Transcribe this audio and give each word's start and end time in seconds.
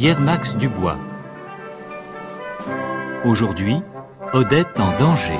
Pierre-Max 0.00 0.56
Dubois. 0.56 0.96
Aujourd'hui, 3.22 3.82
Odette 4.32 4.80
en 4.80 4.96
danger. 4.96 5.38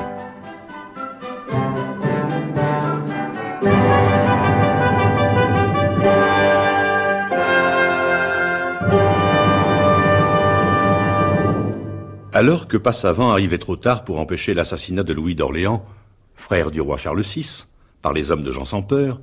Alors 12.31 12.67
que 12.67 12.77
Passavant 12.77 13.31
arrivait 13.31 13.57
trop 13.57 13.75
tard 13.77 14.03
pour 14.03 14.19
empêcher 14.19 14.53
l'assassinat 14.53 15.01
de 15.01 15.13
Louis 15.13 15.33
d'Orléans, 15.33 15.83
frère 16.35 16.69
du 16.69 16.81
roi 16.81 16.97
Charles 16.97 17.23
VI, 17.23 17.65
par 18.03 18.13
les 18.13 18.29
hommes 18.29 18.43
de 18.43 18.51
Jean 18.51 18.65
sans 18.65 18.83
peur, 18.83 19.21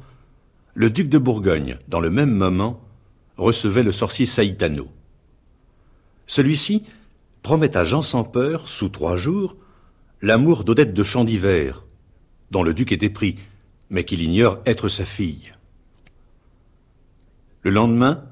le 0.74 0.90
duc 0.90 1.08
de 1.08 1.18
Bourgogne, 1.18 1.78
dans 1.86 2.00
le 2.00 2.10
même 2.10 2.32
moment, 2.32 2.80
recevait 3.36 3.84
le 3.84 3.92
sorcier 3.92 4.26
Saïtano. 4.26 4.88
Celui-ci 6.28 6.84
promet 7.42 7.76
à 7.76 7.84
Jean 7.84 8.02
sans 8.02 8.22
peur, 8.22 8.68
sous 8.68 8.90
trois 8.90 9.16
jours, 9.16 9.56
l'amour 10.20 10.62
d'Odette 10.62 10.92
de 10.92 11.02
Chandivert, 11.02 11.84
dont 12.50 12.62
le 12.62 12.74
duc 12.74 12.92
était 12.92 13.08
pris, 13.08 13.38
mais 13.90 14.04
qu'il 14.04 14.22
ignore 14.22 14.58
être 14.66 14.88
sa 14.88 15.06
fille. 15.06 15.52
Le 17.62 17.70
lendemain, 17.70 18.24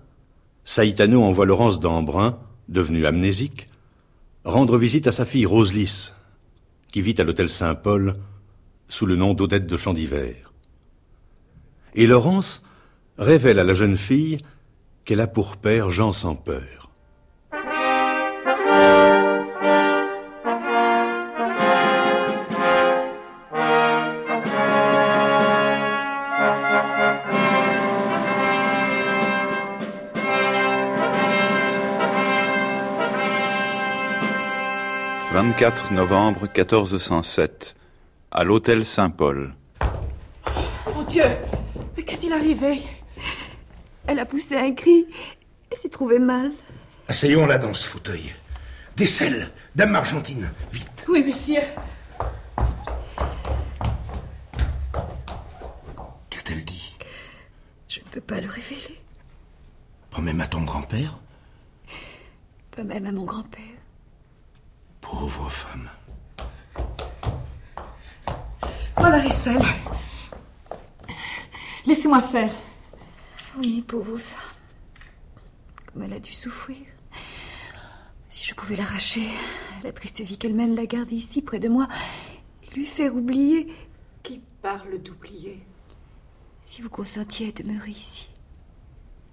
Saïtano 0.65 1.23
envoie 1.23 1.47
Laurence 1.47 1.81
d'Embrun, 1.81 2.39
devenue 2.69 3.07
amnésique, 3.07 3.69
rendre 4.45 4.77
visite 4.77 5.07
à 5.07 5.13
sa 5.13 5.25
fille 5.25 5.47
Roselys, 5.47 6.13
qui 6.93 7.01
vit 7.01 7.19
à 7.19 7.25
l'hôtel 7.25 7.49
Saint-Paul 7.49 8.15
sous 8.89 9.07
le 9.07 9.17
nom 9.17 9.33
d'Odette 9.33 9.67
de 9.67 9.77
Chandivert. 9.77 10.53
Et 11.95 12.07
Laurence 12.07 12.63
révèle 13.17 13.59
à 13.59 13.65
la 13.65 13.73
jeune 13.73 13.97
fille 13.97 14.39
qu'elle 15.07 15.23
a 15.23 15.27
pour 15.27 15.57
père 15.57 15.89
Jean 15.91 16.13
sans 16.13 16.35
peur. 16.37 16.76
24 35.37 35.93
novembre 35.93 36.45
1407, 36.45 37.77
à 38.31 38.43
l'hôtel 38.43 38.87
Saint-Paul. 38.87 39.55
Mon 40.95 41.03
Dieu 41.03 41.25
Mais 41.95 42.05
qu'est-il 42.05 42.33
arrivé? 42.33 42.81
Elle 44.07 44.19
a 44.19 44.25
poussé 44.25 44.57
un 44.57 44.73
cri 44.73 45.05
et 45.71 45.77
s'est 45.77 45.91
trouvée 45.91 46.21
mal. 46.21 46.53
Asseyons-la 47.07 47.59
dans 47.59 47.75
ce 47.75 47.87
fauteuil. 47.87 48.35
Des 48.97 49.05
selles, 49.05 49.51
Dame 49.75 49.95
Argentine, 49.95 50.51
vite. 50.73 51.05
Oui, 51.07 51.23
messieurs. 51.23 51.61
Qu'a-t-elle 56.31 56.65
dit? 56.65 56.97
Je 57.89 58.01
ne 58.01 58.07
peux 58.07 58.23
pas 58.23 58.41
le 58.41 58.49
révéler. 58.49 58.99
Pas 60.09 60.23
même 60.23 60.41
à 60.41 60.47
ton 60.47 60.63
grand-père? 60.63 61.19
Pas 62.75 62.85
même 62.85 63.05
à 63.05 63.13
mon 63.13 63.25
grand-père. 63.25 63.76
Pauvre 65.09 65.49
femme. 65.49 65.89
Voilà 68.97 69.23
les 69.23 69.35
selles. 69.37 69.63
Laissez-moi 71.87 72.21
faire. 72.23 72.53
Oui, 73.57 73.83
pauvre 73.87 74.19
femme. 74.19 74.51
Comme 75.87 76.03
elle 76.03 76.15
a 76.15 76.19
dû 76.19 76.33
souffrir. 76.33 76.79
Si 78.31 78.45
je 78.45 78.55
pouvais 78.55 78.75
l'arracher, 78.75 79.29
la 79.85 79.93
triste 79.93 80.21
vie 80.23 80.39
qu'elle 80.39 80.55
mène, 80.55 80.75
la 80.75 80.87
garder 80.87 81.15
ici 81.15 81.41
près 81.41 81.61
de 81.61 81.69
moi 81.69 81.87
et 82.65 82.75
lui 82.75 82.85
faire 82.85 83.15
oublier. 83.15 83.73
Qui 84.25 84.41
parle 84.61 85.01
d'oublier? 85.01 85.63
Si 86.67 86.83
vous 86.83 86.91
consentiez 86.91 87.49
à 87.49 87.53
demeurer 87.53 87.93
ici. 87.93 88.29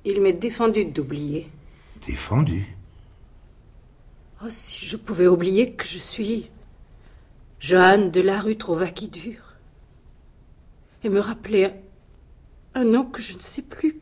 Il 0.06 0.22
m'est 0.22 0.34
défendu 0.34 0.86
d'oublier. 0.86 1.50
Défendu 2.06 2.76
Oh, 4.46 4.50
si 4.50 4.86
je 4.86 4.98
pouvais 4.98 5.28
oublier 5.28 5.74
que 5.74 5.86
je 5.86 6.00
suis 6.00 6.52
Johanne 7.62 8.12
de 8.12 8.20
la 8.20 8.42
rue 8.42 8.58
Trouvaquidure 8.58 9.54
et 11.02 11.08
me 11.08 11.22
rappeler 11.22 11.66
un, 11.66 11.72
un 12.82 12.84
nom 12.84 13.06
que 13.06 13.22
je 13.22 13.36
ne 13.36 13.40
sais 13.40 13.62
plus, 13.62 14.02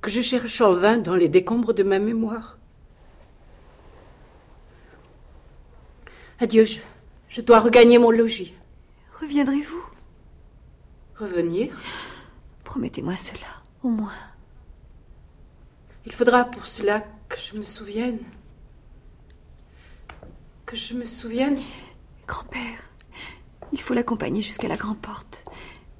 que 0.00 0.10
je 0.10 0.22
cherche 0.22 0.62
en 0.62 0.72
vain 0.72 0.96
dans 0.96 1.14
les 1.14 1.28
décombres 1.28 1.74
de 1.74 1.82
ma 1.82 1.98
mémoire. 1.98 2.56
Adieu, 6.40 6.64
je, 6.64 6.78
je 7.28 7.42
dois 7.42 7.60
regagner 7.60 7.98
mon 7.98 8.10
logis. 8.10 8.54
Reviendrez-vous? 9.20 9.84
Revenir? 11.16 11.78
Promettez-moi 12.64 13.16
cela, 13.16 13.62
au 13.82 13.88
moins. 13.90 14.12
Il 16.06 16.12
faudra 16.12 16.44
pour 16.44 16.66
cela 16.66 17.04
que 17.28 17.38
je 17.38 17.58
me 17.58 17.62
souvienne. 17.62 18.20
Que 20.68 20.76
je 20.76 20.92
me 20.92 21.06
souvienne. 21.06 21.58
Grand-père, 22.26 22.90
il 23.72 23.80
faut 23.80 23.94
l'accompagner 23.94 24.42
jusqu'à 24.42 24.68
la 24.68 24.76
grande 24.76 24.98
porte. 24.98 25.42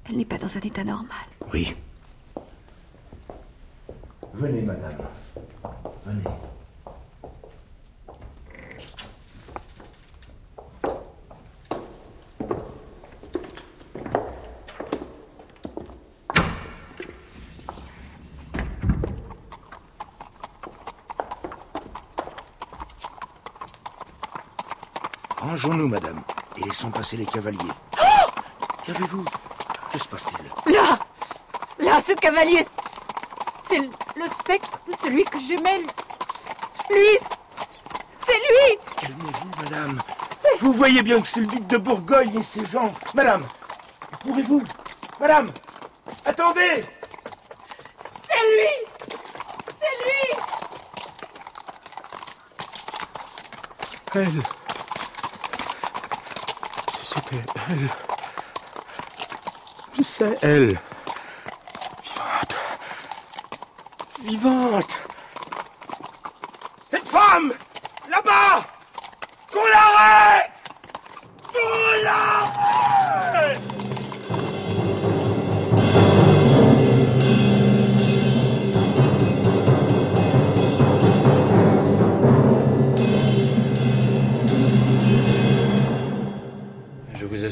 Elle 0.05 0.17
n'est 0.17 0.25
pas 0.25 0.37
dans 0.37 0.57
un 0.57 0.61
état 0.61 0.83
normal. 0.83 1.25
Oui. 1.51 1.75
Venez, 4.35 4.61
madame. 4.61 5.07
Venez. 6.05 6.23
Rangeons-nous, 25.61 25.89
madame, 25.89 26.21
et 26.55 26.61
laissons 26.63 26.89
passer 26.89 27.17
les 27.17 27.25
cavaliers. 27.25 27.59
Qu'avez-vous? 28.85 29.25
Que 29.91 29.99
se 29.99 30.07
passe-t-il? 30.07 30.73
Là 30.73 30.97
Là, 31.79 31.99
ce 31.99 32.13
cavalier 32.13 32.65
C'est 33.61 33.79
le 33.79 34.27
spectre 34.27 34.79
de 34.87 34.93
celui 34.93 35.25
que 35.25 35.37
j'aimais. 35.37 35.81
Lui 36.89 37.17
C'est 38.17 38.37
lui 38.37 38.77
Calmez-vous, 39.01 39.61
madame. 39.61 39.99
Vous 40.61 40.71
voyez 40.71 41.01
bien 41.01 41.19
que 41.19 41.27
c'est 41.27 41.41
le 41.41 41.47
duc 41.47 41.67
de 41.67 41.75
Bourgogne 41.75 42.39
et 42.39 42.43
ses 42.43 42.65
gens. 42.65 42.93
Madame, 43.13 43.43
pourrez-vous? 44.21 44.63
Madame 45.19 45.51
Attendez 46.23 46.85
C'est 48.23 48.43
lui 48.55 48.87
C'est 49.77 50.05
lui 50.05 50.39
Elle. 54.15 54.41
C'était 57.19 57.41
elle. 57.69 57.89
C'est 60.03 60.37
elle. 60.41 60.79
Vivante. 62.03 62.55
Vivante. 64.23 65.08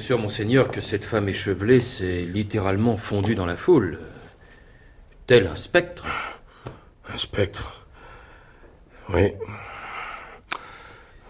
Assure, 0.08 0.20
monseigneur, 0.20 0.72
que 0.72 0.80
cette 0.80 1.04
femme 1.04 1.28
échevelée 1.28 1.82
s'est 1.82 2.22
littéralement 2.22 2.96
fondue 2.96 3.36
dans 3.36 3.46
la 3.46 3.58
foule. 3.58 4.00
Tel 5.26 5.48
un 5.48 5.58
spectre. 5.58 6.06
Un 7.10 7.18
spectre 7.18 7.86
Oui. 9.10 9.34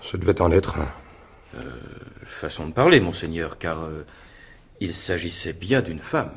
Ce 0.01 0.15
devait 0.15 0.39
en 0.41 0.51
être 0.51 0.77
un. 0.77 0.93
Euh, 1.55 1.71
façon 2.25 2.67
de 2.67 2.71
parler, 2.71 2.99
monseigneur, 2.99 3.57
car 3.57 3.83
euh, 3.83 4.05
il 4.79 4.93
s'agissait 4.93 5.53
bien 5.53 5.81
d'une 5.81 5.97
femme. 5.97 6.35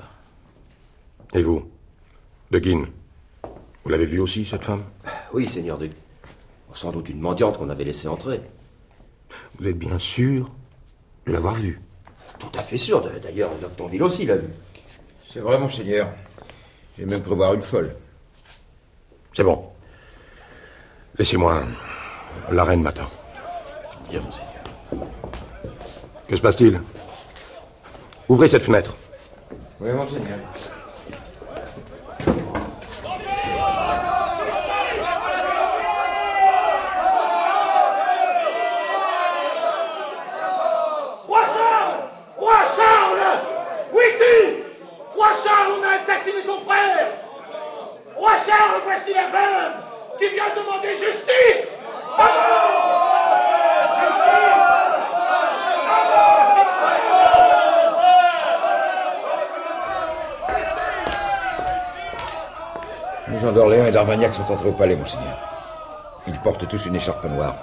Et 1.34 1.42
vous 1.42 1.70
De 2.52 2.58
Guine 2.58 2.86
Vous 3.84 3.90
l'avez 3.90 4.06
vue 4.06 4.20
aussi, 4.20 4.46
cette 4.46 4.64
femme? 4.64 4.84
Oui, 5.34 5.46
seigneur 5.46 5.76
Duc. 5.76 5.92
Sans 6.72 6.90
doute 6.90 7.10
une 7.10 7.20
mendiante 7.20 7.58
qu'on 7.58 7.68
avait 7.68 7.84
laissée 7.84 8.08
entrer. 8.08 8.40
Vous 9.58 9.68
êtes 9.68 9.78
bien 9.78 9.98
sûr 9.98 10.50
de 11.26 11.32
l'avoir 11.32 11.54
vue 11.54 11.82
Tout 12.40 12.58
à 12.58 12.62
fait 12.62 12.78
sûr. 12.78 13.00
D'ailleurs, 13.22 13.50
Doctonville 13.60 14.02
aussi 14.02 14.26
l'a 14.26 14.36
vue. 14.36 14.50
C'est 15.32 15.40
vrai, 15.40 15.58
monseigneur. 15.58 16.08
J'ai 16.98 17.04
même 17.04 17.22
cru 17.22 17.36
voir 17.36 17.54
une 17.54 17.62
folle. 17.62 17.94
C'est 19.36 19.44
bon. 19.44 19.70
Laissez-moi. 21.16 21.62
La 22.50 22.64
reine 22.64 22.82
m'attend. 22.82 23.08
Bien, 24.08 24.20
monseigneur. 24.20 24.50
Que 26.26 26.36
se 26.36 26.42
passe-t-il? 26.42 26.80
Ouvrez 28.28 28.48
cette 28.48 28.64
fenêtre. 28.64 28.96
Oui, 29.80 29.90
monseigneur. 29.92 30.38
Roi 41.26 41.42
Charles 41.54 42.00
Roi 42.36 42.54
Charles 42.76 43.38
Où 43.92 44.00
es-tu 44.00 44.64
Roi 45.14 45.28
Charles, 45.44 45.72
on 45.78 45.82
a 45.84 45.94
assassiné 45.94 46.42
ton 46.44 46.60
frère 46.60 47.08
Roi 48.16 48.32
Charles, 48.46 48.79
voici 48.90 49.14
la 49.14 49.28
veuve 49.28 49.80
qui 50.18 50.28
vient 50.34 50.50
demander 50.56 50.96
justice 50.96 51.78
Les 63.28 63.38
gens 63.38 63.52
d'Orléans 63.52 63.86
et 63.86 63.92
d'Armagnac 63.92 64.34
sont 64.34 64.42
entrés 64.42 64.68
au 64.68 64.72
palais, 64.72 64.96
monseigneur. 64.96 65.38
Ils 66.26 66.38
portent 66.40 66.66
tous 66.66 66.84
une 66.86 66.96
écharpe 66.96 67.24
noire. 67.26 67.54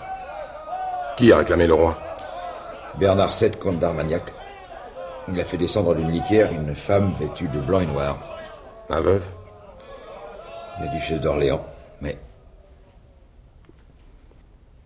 Qui 1.17 1.33
a 1.33 1.37
réclamé 1.37 1.67
le 1.67 1.73
roi? 1.73 1.97
Bernard 2.95 3.31
VII, 3.37 3.51
comte 3.51 3.79
d'Armagnac. 3.79 4.23
Il 5.27 5.39
a 5.41 5.43
fait 5.43 5.57
descendre 5.57 5.93
d'une 5.93 6.09
litière 6.09 6.53
une 6.53 6.73
femme 6.73 7.11
vêtue 7.19 7.49
de 7.49 7.59
blanc 7.59 7.81
et 7.81 7.85
noir. 7.85 8.17
La 8.89 9.01
veuve? 9.01 9.25
La 10.79 10.87
duchesse 10.87 11.21
d'Orléans. 11.21 11.65
Mais 12.01 12.17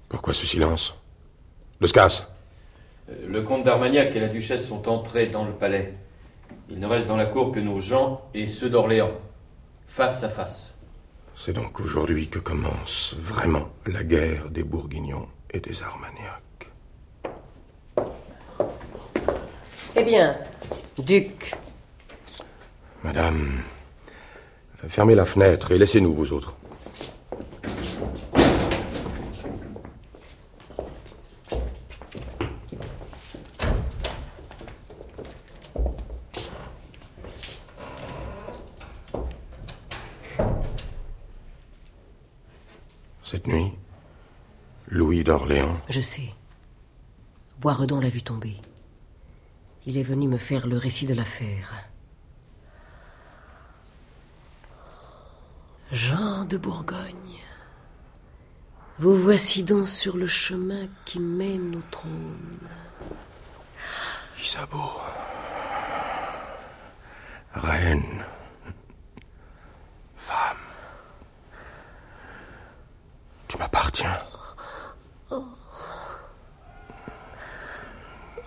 Pourquoi 0.10 0.34
ce 0.34 0.46
silence? 0.46 0.94
Le 1.80 1.88
Scasse 1.88 2.28
Euh, 3.10 3.28
Le 3.28 3.42
comte 3.42 3.64
d'Armagnac 3.64 4.16
et 4.16 4.20
la 4.20 4.28
duchesse 4.28 4.66
sont 4.68 4.88
entrés 4.88 5.28
dans 5.28 5.46
le 5.46 5.54
palais. 5.54 5.94
Il 6.70 6.80
ne 6.80 6.88
reste 6.88 7.08
dans 7.08 7.18
la 7.18 7.26
cour 7.26 7.52
que 7.52 7.60
nos 7.60 7.80
gens 7.80 8.22
et 8.34 8.48
ceux 8.48 8.70
d'Orléans, 8.70 9.12
face 9.88 10.24
à 10.24 10.30
face. 10.30 10.78
C'est 11.36 11.54
donc 11.54 11.80
aujourd'hui 11.80 12.28
que 12.30 12.40
commence 12.40 13.16
vraiment 13.18 13.70
la 13.86 14.04
guerre 14.04 14.50
des 14.50 14.64
Bourguignons 14.64 15.28
et 15.50 15.60
des 15.60 15.82
Armagnacs. 15.82 16.70
Eh 19.96 20.04
bien, 20.04 20.38
duc, 21.00 21.54
Madame, 23.04 23.64
fermez 24.88 25.16
la 25.16 25.26
fenêtre 25.26 25.72
et 25.72 25.78
laissez-nous, 25.78 26.14
vous 26.14 26.34
autres. 26.34 26.56
Cette 43.24 43.48
nuit, 43.48 43.72
Louis 44.88 45.24
d'Orléans, 45.24 45.80
Je 45.90 46.02
sais. 46.02 46.34
Boisredon 47.62 48.02
l'a 48.02 48.10
vu 48.10 48.22
tomber. 48.22 48.58
Il 49.86 49.98
est 49.98 50.04
venu 50.04 50.28
me 50.28 50.38
faire 50.38 50.68
le 50.68 50.78
récit 50.78 51.06
de 51.06 51.14
l'affaire. 51.14 51.91
Jean 55.92 56.46
de 56.46 56.58
Bourgogne. 56.58 57.42
Vous 58.98 59.16
voici 59.18 59.64
donc 59.64 59.90
sur 59.90 60.16
le 60.16 60.28
chemin 60.28 60.88
qui 61.04 61.20
mène 61.20 61.76
au 61.76 61.82
trône. 61.92 62.58
Isabeau, 64.40 65.02
reine, 67.54 68.24
femme, 70.16 70.58
tu 73.50 73.58
m'appartiens. 73.58 74.20
Oh. 75.30 75.46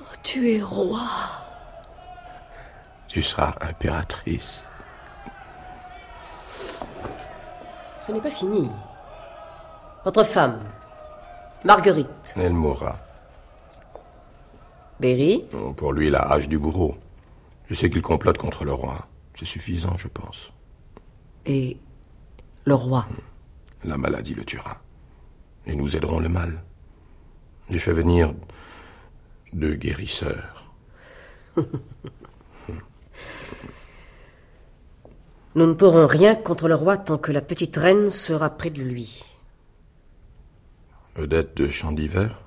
Oh, 0.00 0.05
tu 0.23 0.50
es 0.50 0.62
roi. 0.62 1.06
Tu 3.06 3.23
seras 3.23 3.55
impératrice. 3.61 4.62
Ce 8.05 8.12
n'est 8.12 8.21
pas 8.21 8.31
fini. 8.31 8.71
Votre 10.05 10.25
femme, 10.25 10.61
Marguerite. 11.65 12.35
Elle 12.37 12.53
mourra. 12.53 12.99
Berry, 15.01 15.45
Pour 15.77 15.93
lui, 15.95 16.11
la 16.11 16.21
hache 16.21 16.47
du 16.47 16.59
bourreau. 16.59 16.97
Je 17.71 17.75
sais 17.75 17.89
qu'il 17.89 18.03
complote 18.03 18.37
contre 18.37 18.67
le 18.67 18.75
roi. 18.75 19.06
C'est 19.39 19.47
suffisant, 19.47 19.97
je 19.97 20.09
pense. 20.09 20.53
et 21.47 21.79
le 22.67 22.75
roi. 22.75 23.06
La 23.85 23.97
maladie 23.97 24.35
le 24.35 24.45
tuera. 24.45 24.77
Et 25.67 25.75
nous 25.75 25.97
aiderons 25.97 26.21
le 26.21 26.29
mal. 26.29 26.62
J'ai 27.71 27.79
fait 27.79 27.93
venir 27.93 28.35
deux 29.55 29.77
guérisseurs. 29.77 30.71
Nous 35.56 35.67
ne 35.67 35.75
pourrons 35.75 36.06
rien 36.06 36.35
contre 36.35 36.67
le 36.67 36.75
roi 36.75 36.96
tant 36.96 37.17
que 37.17 37.31
la 37.31 37.41
petite 37.41 37.77
reine 37.77 38.11
sera 38.11 38.51
près 38.51 38.70
de 38.70 38.82
lui. 38.82 39.23
Odette 41.17 41.56
de 41.56 41.69
Champ 41.69 41.93
d'Hiver 41.93 42.41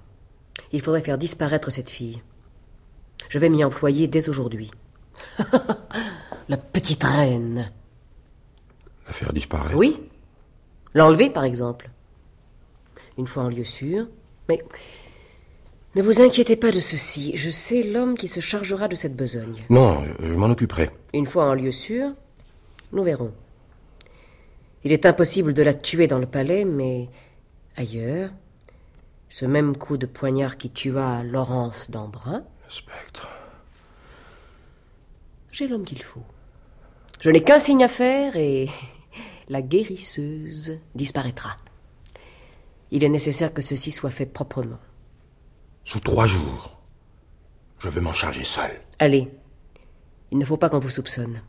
Il 0.73 0.81
faudrait 0.81 1.01
faire 1.01 1.17
disparaître 1.17 1.71
cette 1.71 1.89
fille. 1.89 2.21
Je 3.29 3.39
vais 3.39 3.49
m'y 3.49 3.63
employer 3.63 4.07
dès 4.07 4.27
aujourd'hui. 4.27 4.71
la 6.49 6.57
petite 6.57 7.03
reine. 7.03 7.71
La 9.05 9.13
faire 9.13 9.31
disparaître? 9.31 9.75
Oui. 9.75 9.99
L'enlever, 10.93 11.29
par 11.29 11.45
exemple. 11.45 11.89
Une 13.17 13.27
fois 13.27 13.43
en 13.43 13.49
lieu 13.49 13.63
sûr. 13.63 14.07
Mais 14.49 14.61
ne 15.95 16.01
vous 16.01 16.21
inquiétez 16.21 16.57
pas 16.57 16.71
de 16.71 16.79
ceci. 16.79 17.31
Je 17.35 17.49
sais 17.49 17.83
l'homme 17.83 18.15
qui 18.15 18.27
se 18.27 18.41
chargera 18.41 18.89
de 18.89 18.95
cette 18.95 19.15
besogne. 19.15 19.63
Non, 19.69 20.03
je 20.21 20.33
m'en 20.33 20.47
occuperai. 20.47 20.89
Une 21.13 21.25
fois 21.25 21.45
en 21.45 21.53
lieu 21.53 21.71
sûr, 21.71 22.11
nous 22.91 23.03
verrons. 23.03 23.33
Il 24.83 24.91
est 24.91 25.05
impossible 25.05 25.53
de 25.53 25.63
la 25.63 25.73
tuer 25.73 26.07
dans 26.07 26.19
le 26.19 26.27
palais, 26.27 26.63
mais 26.65 27.09
ailleurs, 27.75 28.29
ce 29.29 29.45
même 29.45 29.75
coup 29.75 29.97
de 29.97 30.05
poignard 30.05 30.57
qui 30.57 30.69
tua 30.69 31.23
Laurence 31.23 31.91
d'Embrun, 31.91 32.43
Le 32.65 32.71
spectre. 32.71 33.27
j'ai 35.51 35.67
l'homme 35.67 35.85
qu'il 35.85 36.01
faut. 36.03 36.23
Je 37.19 37.29
n'ai 37.29 37.43
qu'un 37.43 37.59
signe 37.59 37.83
à 37.83 37.87
faire 37.87 38.35
et 38.35 38.69
la 39.49 39.61
guérisseuse 39.61 40.79
disparaîtra. 40.95 41.57
Il 42.91 43.03
est 43.03 43.09
nécessaire 43.09 43.53
que 43.53 43.61
ceci 43.61 43.91
soit 43.91 44.11
fait 44.11 44.25
proprement. 44.25 44.79
Sous 45.83 45.99
trois 45.99 46.27
jours, 46.27 46.77
je 47.79 47.89
vais 47.89 48.01
m'en 48.01 48.13
charger 48.13 48.43
seul. 48.43 48.71
Allez, 48.99 49.27
il 50.31 50.37
ne 50.37 50.45
faut 50.45 50.57
pas 50.57 50.69
qu'on 50.69 50.79
vous 50.79 50.89
soupçonne. 50.89 51.41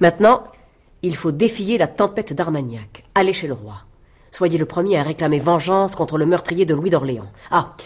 Maintenant, 0.00 0.44
il 1.02 1.16
faut 1.16 1.32
défier 1.32 1.78
la 1.78 1.86
tempête 1.86 2.32
d'Armagnac. 2.32 3.04
Allez 3.14 3.34
chez 3.34 3.46
le 3.46 3.54
roi. 3.54 3.82
Soyez 4.30 4.58
le 4.58 4.66
premier 4.66 4.98
à 4.98 5.02
réclamer 5.02 5.38
vengeance 5.38 5.94
contre 5.94 6.18
le 6.18 6.26
meurtrier 6.26 6.66
de 6.66 6.74
Louis 6.74 6.90
d'Orléans. 6.90 7.30
Ah, 7.50 7.76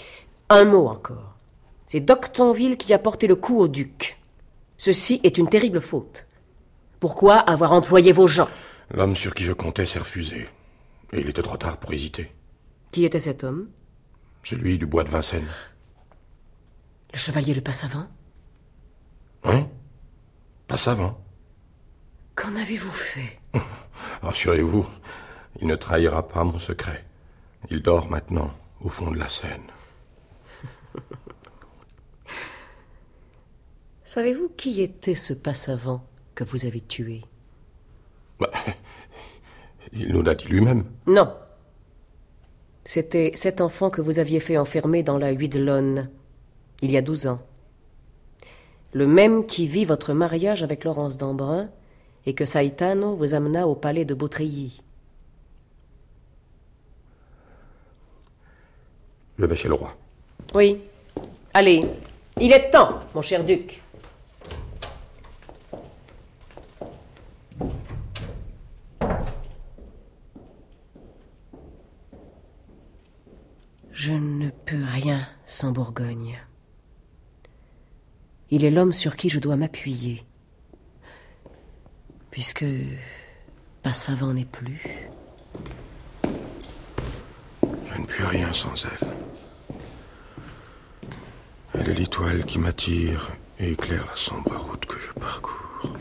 un 0.48 0.64
mot 0.64 0.88
encore. 0.88 1.36
C'est 1.86 2.00
Doctonville 2.00 2.76
qui 2.76 2.94
a 2.94 2.98
porté 2.98 3.26
le 3.26 3.36
coup 3.36 3.58
au 3.58 3.68
duc. 3.68 4.20
Ceci 4.76 5.20
est 5.24 5.38
une 5.38 5.48
terrible 5.48 5.80
faute. 5.80 6.26
Pourquoi 6.98 7.36
avoir 7.36 7.72
employé 7.72 8.12
vos 8.12 8.26
gens? 8.26 8.48
L'homme 8.92 9.16
sur 9.16 9.34
qui 9.34 9.44
je 9.44 9.52
comptais 9.52 9.86
s'est 9.86 9.98
refusé. 9.98 10.48
Et 11.12 11.20
il 11.20 11.28
était 11.28 11.42
trop 11.42 11.56
tard 11.56 11.76
pour 11.76 11.92
hésiter. 11.92 12.32
Qui 12.92 13.04
était 13.04 13.20
cet 13.20 13.44
homme? 13.44 13.68
Celui 14.42 14.78
du 14.78 14.86
bois 14.86 15.04
de 15.04 15.10
Vincennes. 15.10 15.48
Le 17.12 17.18
chevalier 17.18 17.54
Le 17.54 17.60
Passavant? 17.60 18.06
Hein? 19.44 19.66
Pas 20.66 20.76
savant. 20.76 21.20
Qu'en 22.40 22.56
avez-vous 22.56 22.90
fait 22.90 23.38
Rassurez-vous, 24.22 24.86
il 25.60 25.66
ne 25.66 25.76
trahira 25.76 26.26
pas 26.26 26.42
mon 26.42 26.58
secret. 26.58 27.04
Il 27.70 27.82
dort 27.82 28.08
maintenant 28.08 28.50
au 28.80 28.88
fond 28.88 29.10
de 29.10 29.18
la 29.18 29.28
Seine. 29.28 29.70
Savez-vous 34.04 34.48
qui 34.56 34.80
était 34.80 35.14
ce 35.14 35.34
passavant 35.34 36.02
que 36.34 36.42
vous 36.44 36.64
avez 36.64 36.80
tué 36.80 37.20
Bah, 38.38 38.50
il 39.92 40.10
nous 40.10 40.22
l'a 40.22 40.34
dit 40.34 40.48
lui-même. 40.48 40.86
Non. 41.06 41.34
C'était 42.86 43.32
cet 43.34 43.60
enfant 43.60 43.90
que 43.90 44.00
vous 44.00 44.18
aviez 44.18 44.40
fait 44.40 44.56
enfermer 44.56 45.02
dans 45.02 45.18
la 45.18 45.32
Huidelonne, 45.32 46.08
il 46.80 46.90
y 46.90 46.96
a 46.96 47.02
douze 47.02 47.26
ans. 47.26 47.42
Le 48.94 49.06
même 49.06 49.44
qui 49.44 49.66
vit 49.66 49.84
votre 49.84 50.14
mariage 50.14 50.62
avec 50.62 50.84
Laurence 50.84 51.18
d'Embrun 51.18 51.68
et 52.26 52.34
que 52.34 52.44
Saitano 52.44 53.16
vous 53.16 53.34
amena 53.34 53.66
au 53.66 53.74
palais 53.74 54.04
de 54.04 54.14
Beautreilly. 54.14 54.82
Je 59.38 59.44
vais 59.46 59.56
chez 59.56 59.68
le 59.68 59.74
roi. 59.74 59.96
Oui. 60.54 60.78
Allez, 61.54 61.84
il 62.38 62.52
est 62.52 62.70
temps, 62.70 63.00
mon 63.14 63.22
cher 63.22 63.44
duc. 63.44 63.82
Je 73.92 74.12
ne 74.12 74.50
peux 74.50 74.82
rien 74.82 75.26
sans 75.44 75.72
Bourgogne. 75.72 76.38
Il 78.50 78.64
est 78.64 78.70
l'homme 78.70 78.92
sur 78.92 79.16
qui 79.16 79.28
je 79.28 79.38
dois 79.38 79.56
m'appuyer. 79.56 80.24
Puisque 82.30 82.64
Passavant 83.82 84.34
n'est 84.34 84.44
plus. 84.44 85.08
Je 86.22 87.98
ne 87.98 88.04
puis 88.06 88.24
rien 88.24 88.52
sans 88.52 88.74
elle. 88.84 89.08
Elle 91.74 91.88
est 91.88 91.94
l'étoile 91.94 92.44
qui 92.44 92.58
m'attire 92.58 93.30
et 93.58 93.72
éclaire 93.72 94.04
la 94.06 94.16
sombre 94.16 94.54
route 94.54 94.84
que 94.84 94.98
je 94.98 95.12
parcours. 95.18 95.94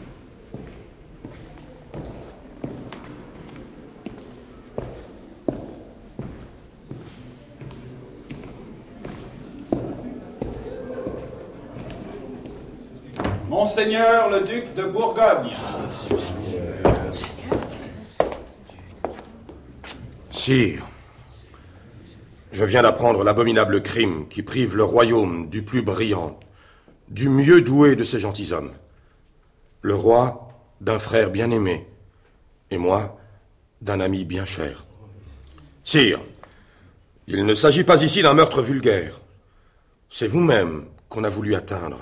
Monseigneur 13.48 14.30
le 14.30 14.42
duc 14.42 14.76
de 14.76 14.84
Bourgogne. 14.84 15.56
Sire, 20.40 20.88
je 22.54 22.64
viens 22.64 22.82
d'apprendre 22.82 23.26
l'abominable 23.26 23.84
crime 23.84 24.26
qui 24.30 24.42
prive 24.42 24.78
le 24.78 24.86
royaume 24.86 25.50
du 25.50 25.64
plus 25.64 25.82
brillant, 25.82 26.40
du 27.10 27.28
mieux 27.28 27.60
doué 27.60 27.98
de 27.98 28.06
ces 28.06 28.22
gentilshommes. 28.22 28.72
Le 29.82 29.96
roi 29.96 30.48
d'un 30.80 30.98
frère 30.98 31.30
bien-aimé, 31.30 31.88
et 32.72 32.78
moi 32.78 33.20
d'un 33.82 34.00
ami 34.00 34.24
bien 34.24 34.46
cher. 34.46 34.86
Sire, 35.84 36.22
il 37.28 37.46
ne 37.46 37.54
s'agit 37.54 37.84
pas 37.84 38.02
ici 38.02 38.22
d'un 38.22 38.34
meurtre 38.34 38.62
vulgaire. 38.62 39.20
C'est 40.10 40.30
vous-même 40.30 40.86
qu'on 41.10 41.26
a 41.26 41.30
voulu 41.30 41.54
atteindre. 41.54 42.00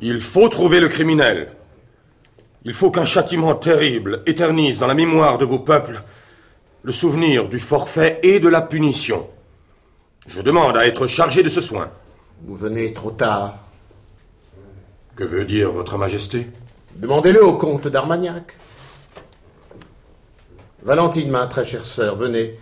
Il 0.00 0.22
faut 0.22 0.48
trouver 0.48 0.80
le 0.80 0.88
criminel. 0.88 1.52
Il 2.64 2.74
faut 2.74 2.90
qu'un 2.90 3.06
châtiment 3.06 3.54
terrible 3.54 4.22
éternise 4.26 4.78
dans 4.78 4.86
la 4.86 4.94
mémoire 4.94 5.38
de 5.38 5.46
vos 5.46 5.60
peuples 5.60 6.02
le 6.82 6.92
souvenir 6.92 7.48
du 7.48 7.58
forfait 7.58 8.20
et 8.22 8.40
de 8.40 8.48
la 8.48 8.60
punition. 8.60 9.28
Je 10.26 10.40
demande 10.40 10.76
à 10.76 10.86
être 10.86 11.06
chargé 11.06 11.42
de 11.42 11.48
ce 11.48 11.60
soin. 11.60 11.90
Vous 12.42 12.56
venez 12.56 12.92
trop 12.92 13.10
tard. 13.10 13.58
Que 15.16 15.24
veut 15.24 15.44
dire 15.44 15.72
votre 15.72 15.98
majesté? 15.98 16.48
Demandez-le 16.96 17.44
au 17.44 17.54
comte 17.54 17.88
d'Armagnac. 17.88 18.56
Valentine, 20.82 21.30
ma 21.30 21.46
très 21.46 21.64
chère 21.64 21.86
sœur, 21.86 22.16
venez. 22.16 22.54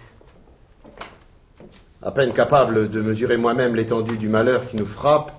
À 2.03 2.11
peine 2.11 2.33
capable 2.33 2.91
de 2.91 3.01
mesurer 3.01 3.37
moi-même 3.37 3.75
l'étendue 3.75 4.17
du 4.17 4.29
malheur 4.29 4.69
qui 4.69 4.77
nous 4.77 4.87
frappe, 4.87 5.33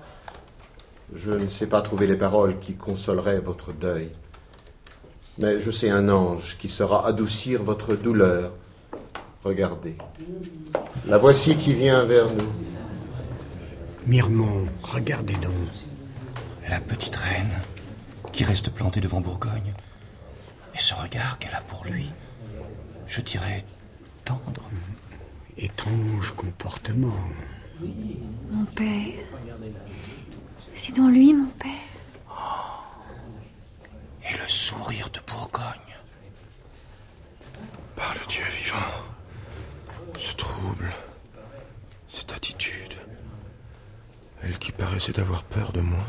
je 1.14 1.32
ne 1.32 1.48
sais 1.48 1.66
pas 1.66 1.82
trouver 1.82 2.06
les 2.06 2.16
paroles 2.16 2.58
qui 2.58 2.74
consoleraient 2.74 3.40
votre 3.40 3.72
deuil. 3.72 4.10
Mais 5.40 5.58
je 5.58 5.70
sais 5.70 5.88
un 5.88 6.08
ange 6.08 6.56
qui 6.58 6.68
saura 6.68 7.06
adoucir 7.06 7.62
votre 7.62 7.94
douleur. 7.96 8.52
Regardez. 9.42 9.96
La 11.06 11.16
voici 11.16 11.56
qui 11.56 11.72
vient 11.72 12.04
vers 12.04 12.30
nous. 12.30 12.52
Mirmont, 14.06 14.66
regardez 14.82 15.34
donc. 15.34 15.52
La 16.68 16.78
petite 16.78 17.16
reine 17.16 17.54
qui 18.32 18.44
reste 18.44 18.70
plantée 18.70 19.00
devant 19.00 19.20
Bourgogne. 19.20 19.72
Et 20.74 20.78
ce 20.78 20.94
regard 20.94 21.38
qu'elle 21.38 21.54
a 21.54 21.62
pour 21.62 21.84
lui, 21.84 22.10
je 23.06 23.20
dirais 23.22 23.64
tendre. 24.24 24.68
Étrange 25.56 26.32
comportement. 26.36 27.24
Mon 28.50 28.64
père. 28.66 29.24
C'est 30.76 30.94
donc 30.96 31.12
lui, 31.12 31.32
mon 31.34 31.48
père. 31.48 31.89
Sourire 34.50 35.08
de 35.10 35.20
Bourgogne. 35.20 35.96
Par 37.94 38.12
le 38.14 38.26
Dieu 38.26 38.42
vivant, 38.50 38.76
ce 40.18 40.34
trouble, 40.34 40.92
cette 42.12 42.32
attitude, 42.32 42.94
elle 44.42 44.58
qui 44.58 44.72
paraissait 44.72 45.20
avoir 45.20 45.44
peur 45.44 45.70
de 45.72 45.80
moi, 45.80 46.04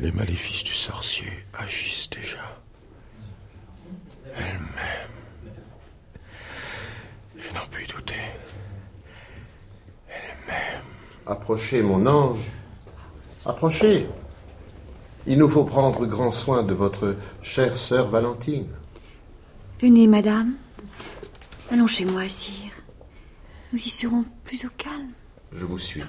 les 0.00 0.10
maléfices 0.10 0.64
du 0.64 0.72
sorcier 0.72 1.46
agissent 1.56 2.10
déjà. 2.10 2.42
Elle 4.36 4.58
m'aime. 4.58 5.14
Je 7.36 7.52
n'en 7.52 7.66
puis 7.70 7.86
douter. 7.86 8.14
Elle 10.08 10.38
m'aime. 10.48 10.82
Approchez, 11.24 11.82
mon 11.84 12.04
ange. 12.04 12.50
Approchez. 13.46 14.08
Il 15.26 15.38
nous 15.38 15.48
faut 15.48 15.64
prendre 15.64 16.04
grand 16.04 16.32
soin 16.32 16.62
de 16.62 16.74
votre 16.74 17.16
chère 17.40 17.78
sœur 17.78 18.08
Valentine. 18.10 18.66
Venez, 19.80 20.06
madame. 20.06 20.54
Allons 21.70 21.86
chez 21.86 22.04
moi, 22.04 22.28
sire. 22.28 22.72
Nous 23.72 23.78
y 23.78 23.88
serons 23.88 24.24
plus 24.44 24.64
au 24.66 24.68
calme. 24.76 25.12
Je 25.52 25.64
vous 25.64 25.78
suis. 25.78 26.02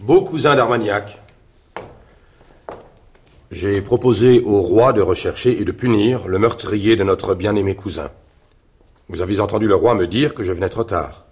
Beau 0.00 0.22
cousin 0.22 0.54
d'Armagnac, 0.54 1.23
j'ai 3.64 3.80
proposé 3.80 4.42
au 4.42 4.60
roi 4.60 4.92
de 4.92 5.00
rechercher 5.00 5.58
et 5.58 5.64
de 5.64 5.72
punir 5.72 6.28
le 6.28 6.38
meurtrier 6.38 6.96
de 6.96 7.02
notre 7.02 7.34
bien-aimé 7.34 7.74
cousin. 7.74 8.10
Vous 9.08 9.22
avez 9.22 9.40
entendu 9.40 9.66
le 9.66 9.74
roi 9.74 9.94
me 9.94 10.06
dire 10.06 10.34
que 10.34 10.44
je 10.44 10.52
venais 10.52 10.68
trop 10.68 10.84
tard. 10.84 11.24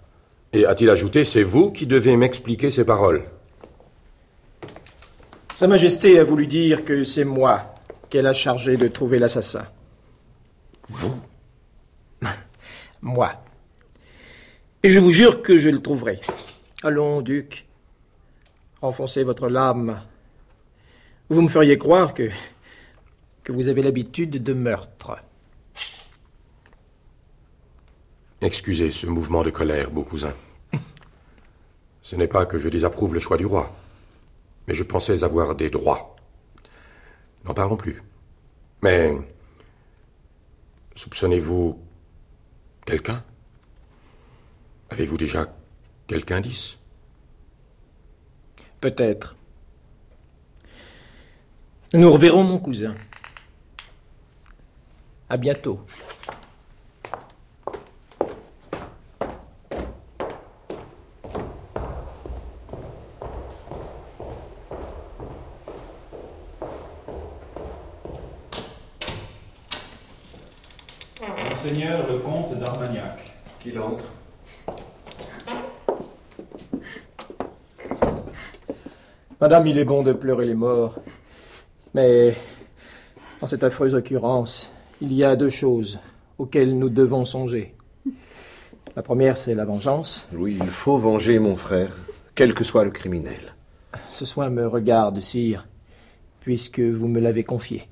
Et 0.51 0.65
a-t-il 0.65 0.89
ajouté, 0.89 1.25
c'est 1.25 1.43
vous 1.43 1.69
qui 1.71 1.85
devez 1.85 2.17
m'expliquer 2.17 2.71
ces 2.71 2.85
paroles. 2.85 3.25
Sa 5.53 5.67
Majesté 5.67 6.17
a 6.17 6.23
voulu 6.23 6.47
dire 6.47 6.83
que 6.83 7.03
c'est 7.03 7.23
moi 7.23 7.75
qu'elle 8.09 8.25
a 8.25 8.33
chargé 8.33 8.77
de 8.77 8.87
trouver 8.87 9.19
l'assassin. 9.19 9.67
Vous? 10.89 11.21
Moi. 13.03 13.31
Et 14.81 14.89
je 14.89 14.97
vous 14.97 15.11
jure 15.11 15.43
que 15.43 15.59
je 15.59 15.69
le 15.69 15.81
trouverai. 15.81 16.19
Allons, 16.81 17.21
duc. 17.21 17.67
Enfoncez 18.81 19.23
votre 19.23 19.49
lame. 19.49 20.01
Vous 21.29 21.41
me 21.41 21.47
feriez 21.47 21.77
croire 21.77 22.13
que. 22.13 22.29
que 23.43 23.51
vous 23.51 23.67
avez 23.67 23.81
l'habitude 23.81 24.43
de 24.43 24.53
meurtre. 24.53 25.17
Excusez 28.41 28.91
ce 28.91 29.07
mouvement 29.07 29.43
de 29.43 29.49
colère, 29.49 29.89
beau 29.89 30.03
cousin. 30.03 30.33
Ce 32.01 32.15
n'est 32.17 32.27
pas 32.27 32.45
que 32.45 32.59
je 32.59 32.67
désapprouve 32.67 33.13
le 33.13 33.21
choix 33.21 33.37
du 33.37 33.45
roi, 33.45 33.73
mais 34.67 34.73
je 34.73 34.83
pensais 34.83 35.23
avoir 35.23 35.55
des 35.55 35.69
droits. 35.69 36.15
N'en 37.45 37.53
parlons 37.53 37.77
plus. 37.77 38.03
Mais 38.81 39.13
soupçonnez-vous 40.95 41.79
quelqu'un? 42.85 43.23
Avez-vous 44.89 45.17
déjà 45.17 45.55
quelque 46.07 46.33
indice 46.33 46.77
Peut-être. 48.81 49.37
Nous 51.95 52.11
reverrons 52.11 52.43
mon 52.43 52.57
cousin. 52.57 52.95
À 55.29 55.37
bientôt. 55.37 55.79
Monseigneur 71.47 72.11
le 72.11 72.17
comte 72.17 72.57
d'Armagnac. 72.57 73.19
Qu'il 73.59 73.77
entre. 73.79 74.05
Madame, 79.39 79.67
il 79.67 79.77
est 79.77 79.85
bon 79.85 80.01
de 80.01 80.13
pleurer 80.13 80.47
les 80.47 80.55
morts. 80.55 80.95
Mais 81.93 82.35
dans 83.39 83.47
cette 83.47 83.63
affreuse 83.63 83.93
occurrence, 83.93 84.71
il 85.01 85.13
y 85.13 85.23
a 85.23 85.35
deux 85.35 85.49
choses 85.49 85.99
auxquelles 86.37 86.77
nous 86.77 86.89
devons 86.89 87.25
songer. 87.25 87.75
La 88.95 89.03
première, 89.03 89.37
c'est 89.37 89.55
la 89.55 89.65
vengeance. 89.65 90.27
Oui, 90.33 90.57
il 90.61 90.69
faut 90.69 90.97
venger 90.97 91.39
mon 91.39 91.55
frère, 91.55 91.91
quel 92.35 92.53
que 92.53 92.63
soit 92.63 92.85
le 92.85 92.91
criminel. 92.91 93.53
Ce 94.09 94.25
soin 94.25 94.49
me 94.49 94.67
regarde, 94.67 95.19
sire, 95.19 95.67
puisque 96.41 96.79
vous 96.79 97.07
me 97.07 97.19
l'avez 97.19 97.43
confié. 97.43 97.87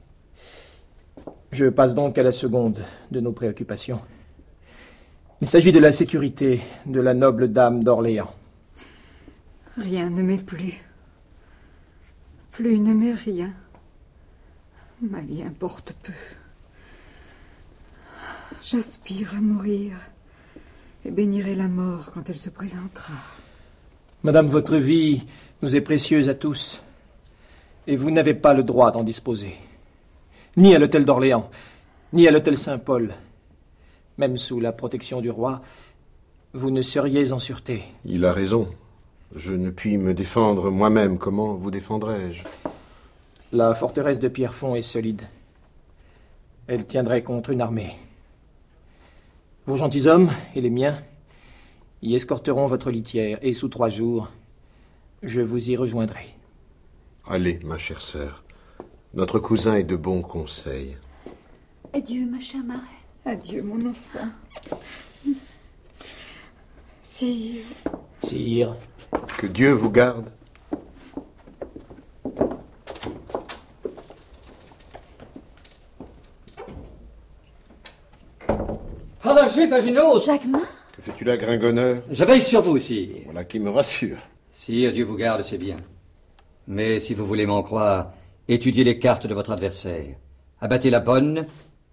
Je 1.51 1.65
passe 1.65 1.93
donc 1.93 2.17
à 2.17 2.24
la 2.24 2.31
seconde 2.31 2.79
de 3.12 3.20
nos 3.20 3.31
préoccupations. 3.31 4.00
Il 5.41 5.48
s'agit 5.48 5.72
de 5.72 5.79
la 5.79 5.91
sécurité 5.91 6.62
de 6.86 7.01
la 7.01 7.13
noble 7.13 7.51
dame 7.51 7.84
d'Orléans. 7.84 8.34
Rien 9.77 10.10
ne 10.10 10.22
m'est 10.22 10.38
plus. 10.38 10.84
Plus 12.51 12.79
ne 12.79 12.93
m'est 12.93 13.13
rien. 13.13 13.53
Ma 15.01 15.22
vie 15.22 15.41
importe 15.41 15.93
peu. 16.03 16.13
J'aspire 18.62 19.34
à 19.36 19.41
mourir 19.41 19.93
et 21.03 21.10
bénirai 21.10 21.55
la 21.55 21.67
mort 21.67 22.12
quand 22.13 22.29
elle 22.29 22.38
se 22.38 22.51
présentera. 22.51 23.13
Madame, 24.22 24.46
votre 24.46 24.77
vie 24.77 25.24
nous 25.63 25.75
est 25.75 25.81
précieuse 25.81 26.29
à 26.29 26.36
tous, 26.36 26.84
et 27.88 27.96
vous 27.96 28.12
n'avez 28.12 28.36
pas 28.36 28.53
le 28.53 28.62
droit 28.62 28.91
d'en 28.91 29.03
disposer. 29.03 29.55
Ni 30.55 30.75
à 30.75 30.79
l'hôtel 30.79 31.03
d'Orléans, 31.03 31.50
ni 32.13 32.27
à 32.27 32.31
l'hôtel 32.31 32.55
Saint-Paul. 32.55 33.15
Même 34.20 34.38
sous 34.38 34.60
la 34.60 34.72
protection 34.72 35.22
du 35.22 35.31
roi, 35.31 35.63
vous 36.53 36.70
ne 36.70 36.84
seriez 36.84 37.31
en 37.31 37.39
sûreté. 37.39 37.81
Il 38.05 38.24
a 38.25 38.34
raison. 38.34 38.70
Je 39.36 39.53
ne 39.53 39.72
puis 39.72 39.98
me 39.98 40.13
défendre 40.13 40.70
moi-même. 40.70 41.17
Comment 41.17 41.55
vous 41.55 41.72
défendrais-je 41.72 42.43
La 43.53 43.75
forteresse 43.75 44.20
de 44.20 44.29
Pierrefonds 44.29 44.75
est 44.75 44.81
solide. 44.81 45.24
Elle 46.67 46.86
tiendrait 46.86 47.22
contre 47.22 47.50
une 47.50 47.60
armée. 47.60 47.98
Vos 49.65 49.75
gentilshommes 49.75 50.29
et 50.55 50.62
les 50.62 50.70
miens 50.70 50.98
y 52.01 52.15
escorteront 52.15 52.65
votre 52.65 52.91
litière, 52.91 53.39
et 53.41 53.51
sous 53.53 53.67
trois 53.67 53.89
jours, 53.89 54.31
je 55.22 55.41
vous 55.41 55.70
y 55.70 55.75
rejoindrai. 55.75 56.34
Allez, 57.27 57.60
ma 57.65 57.77
chère 57.77 58.01
sœur. 58.01 58.43
Notre 59.13 59.39
cousin 59.39 59.75
est 59.75 59.84
de 59.84 59.98
bons 59.98 60.22
conseils. 60.22 60.98
Adieu, 61.93 62.25
ma 62.25 62.39
chère 62.39 62.63
marraine. 62.63 62.81
Adieu, 63.25 63.62
mon 63.62 63.86
enfant. 63.89 64.29
Sire. 67.03 67.65
Sire. 68.24 68.77
Que 69.38 69.48
Dieu 69.48 69.74
vous 69.74 69.91
garde. 69.91 70.31
La 79.62 79.67
jupe, 79.67 79.74
Agino 79.74 80.19
Jacquemin 80.19 80.62
Que 80.95 81.02
fais-tu 81.04 81.24
là, 81.24 81.38
Gringonneur 81.38 82.02
Je 82.10 82.26
veille 82.26 82.41
sur 82.41 82.62
vous, 82.62 82.80
sire. 82.80 83.17
Voilà 83.26 83.43
qui 83.43 83.60
me 83.60 83.69
rassure. 83.69 84.17
Sire, 84.50 84.91
Dieu 84.91 85.04
vous 85.04 85.15
garde, 85.15 85.43
c'est 85.43 85.60
bien. 85.60 85.78
Mais 86.67 87.00
si 87.00 87.13
vous 87.13 87.28
voulez 87.28 87.45
m'en 87.45 87.62
croire, 87.62 88.12
étudiez 88.47 88.84
les 88.84 88.97
cartes 88.97 89.28
de 89.28 89.36
votre 89.36 89.52
adversaire. 89.52 90.15
Abattez 90.62 90.89
la 90.89 91.00
bonne 91.00 91.45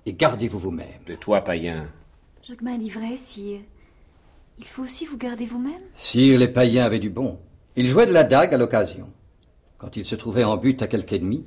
et 0.07 0.15
gardez-vous 0.15 0.59
vous-même. 0.59 0.87
Et 1.09 1.17
toi, 1.17 1.43
païen 1.43 1.87
Jacquemin 2.43 2.79
dit 2.79 2.89
vrai, 2.89 3.17
sire. 3.19 3.61
Il 4.59 4.65
faut 4.65 4.83
aussi 4.83 5.05
vous 5.05 5.19
garder 5.19 5.45
vous-même 5.45 5.83
Sire, 5.97 6.39
les 6.39 6.49
païens 6.49 6.87
avaient 6.87 6.99
du 6.99 7.11
bon. 7.11 7.39
Ils 7.77 7.87
jouaient 7.87 8.07
de 8.07 8.13
la 8.13 8.25
dague 8.25 8.55
à 8.55 8.59
l'occasion. 8.59 9.11
Quand 9.77 9.95
ils 9.97 10.07
se 10.07 10.15
trouvaient 10.15 10.45
en 10.45 10.57
but 10.57 10.81
à 10.81 10.87
quelque 10.87 11.13
ennemi, 11.13 11.45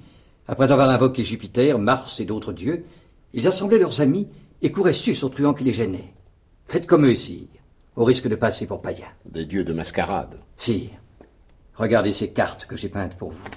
après 0.48 0.72
avoir 0.72 0.90
invoqué 0.92 1.26
Jupiter, 1.26 1.80
Mars 1.80 2.20
et 2.20 2.26
d'autres 2.26 2.54
dieux, 2.54 2.86
ils 3.34 3.48
assemblaient 3.48 3.80
leurs 3.80 4.02
amis 4.02 4.28
et 4.62 4.72
couraient 4.72 4.94
sus 4.94 5.24
aux 5.24 5.30
truands 5.30 5.54
qui 5.54 5.64
les 5.64 5.74
gênaient. 5.74 6.14
Faites 6.66 6.88
comme 6.88 7.06
eux, 7.06 7.16
sire, 7.16 7.48
au 7.96 8.04
risque 8.04 8.28
de 8.28 8.36
passer 8.36 8.68
pour 8.68 8.82
païens. 8.82 9.12
Des 9.26 9.46
dieux 9.46 9.64
de 9.64 9.74
mascarade. 9.74 10.40
Sire, 10.56 10.92
regardez 11.76 12.14
ces 12.14 12.32
cartes 12.32 12.66
que 12.66 12.78
j'ai 12.78 12.90
peintes 12.90 13.16
pour 13.16 13.32
vous. 13.32 13.48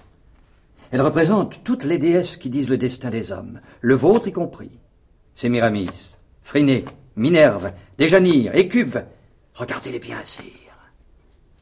Elles 0.91 1.03
représentent 1.03 1.63
toutes 1.65 1.85
les 1.85 1.99
déesses 1.99 2.37
qui 2.37 2.51
disent 2.51 2.69
le 2.69 2.79
destin 2.79 3.11
des 3.11 3.33
hommes, 3.33 3.61
le 3.81 3.95
vôtre 3.95 4.29
y 4.29 4.33
compris. 4.33 4.71
Sémiramis, 5.37 6.17
Phryné, 6.43 6.85
Minerve, 7.17 7.73
Déjanire, 7.99 8.55
Écube. 8.55 8.99
Regardez-les 9.55 9.99
bien, 9.99 10.19
sire. 10.25 10.45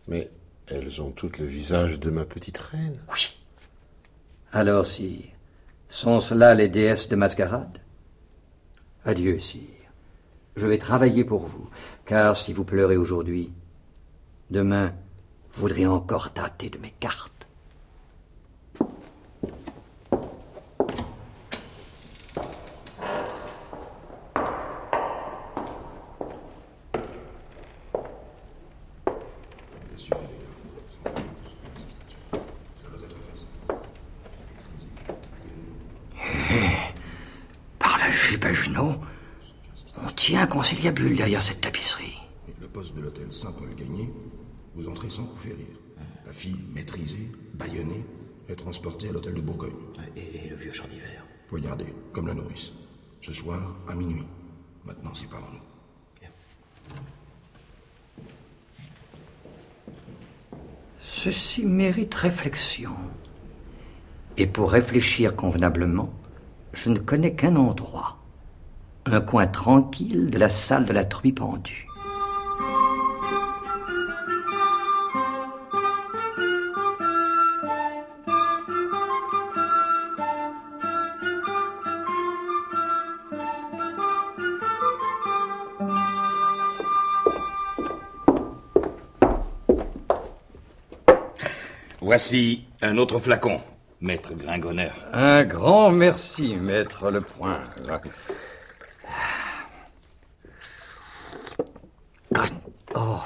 Mais 0.09 0.31
elles 0.67 1.01
ont 1.01 1.11
toutes 1.11 1.39
le 1.39 1.47
visage 1.47 2.01
de 2.01 2.11
ma 2.11 2.25
petite 2.25 2.59
reine. 2.59 2.99
Oui. 3.13 3.37
Alors, 4.53 4.87
sire, 4.87 5.25
sont-ce 5.89 6.35
là 6.35 6.55
les 6.55 6.69
déesses 6.69 7.09
de 7.09 7.17
mascarade? 7.17 7.79
Adieu, 9.05 9.41
sire. 9.41 9.61
Je 10.55 10.67
vais 10.69 10.79
travailler 10.79 11.25
pour 11.25 11.47
vous, 11.47 11.69
car 12.05 12.37
si 12.37 12.53
vous 12.53 12.63
pleurez 12.63 12.97
aujourd'hui, 12.97 13.53
demain, 14.51 14.95
vous 15.55 15.63
voudrez 15.63 15.87
encore 15.87 16.33
tâter 16.33 16.71
de 16.71 16.79
mes 16.79 16.93
cartes. 17.01 17.43
Par 38.39 38.53
on 40.03 40.11
tient 40.17 40.43
un 40.43 40.47
conciliabule 40.47 41.17
derrière 41.17 41.43
cette 41.43 41.61
tapisserie. 41.61 42.19
Le 42.61 42.67
poste 42.67 42.95
de 42.95 43.03
l'hôtel 43.03 43.33
Saint-Paul 43.33 43.75
gagné, 43.75 44.11
vous 44.75 44.89
entrez 44.89 45.11
sans 45.11 45.25
coup 45.25 45.37
férir. 45.37 45.67
La 46.27 46.33
fille 46.33 46.59
maîtrisée, 46.73 47.31
bâillonnée, 47.55 48.05
est 48.49 48.57
transportée 48.57 49.09
à 49.09 49.13
l'hôtel 49.13 49.35
de 49.35 49.41
Bourgogne. 49.43 49.77
Et, 50.17 50.49
le 50.49 50.57
vieux 50.57 50.73
champ 50.73 50.89
d'hiver 50.89 51.25
Poignardé, 51.49 51.85
comme 52.13 52.27
la 52.27 52.35
nourrice. 52.35 52.73
Ce 53.21 53.33
soir, 53.33 53.77
à 53.87 53.95
minuit. 53.95 54.27
Maintenant, 54.85 55.15
séparons-nous. 55.15 55.61
Ceci 61.01 61.67
mérite 61.67 62.15
réflexion. 62.15 62.95
Et 64.39 64.47
pour 64.47 64.73
réfléchir 64.73 65.37
convenablement, 65.37 66.13
je 66.73 66.91
ne 66.91 66.99
connais 66.99 67.35
qu'un 67.35 67.57
endroit. 67.57 68.22
Un 69.07 69.21
coin 69.21 69.47
tranquille 69.47 70.31
de 70.31 70.39
la 70.39 70.49
salle 70.49 70.85
de 70.87 70.93
la 70.93 71.05
truie 71.05 71.33
pendue. 71.33 71.87
Voici 92.01 92.65
un 92.83 92.99
autre 92.99 93.19
flacon, 93.19 93.61
maître 94.01 94.35
Gringonneur. 94.35 94.93
Un 95.13 95.45
grand 95.45 95.91
merci, 95.91 96.57
maître 96.57 97.11
le 97.11 97.21
point. 97.21 97.63
Ah, 102.35 102.47
Oh, 102.95 103.21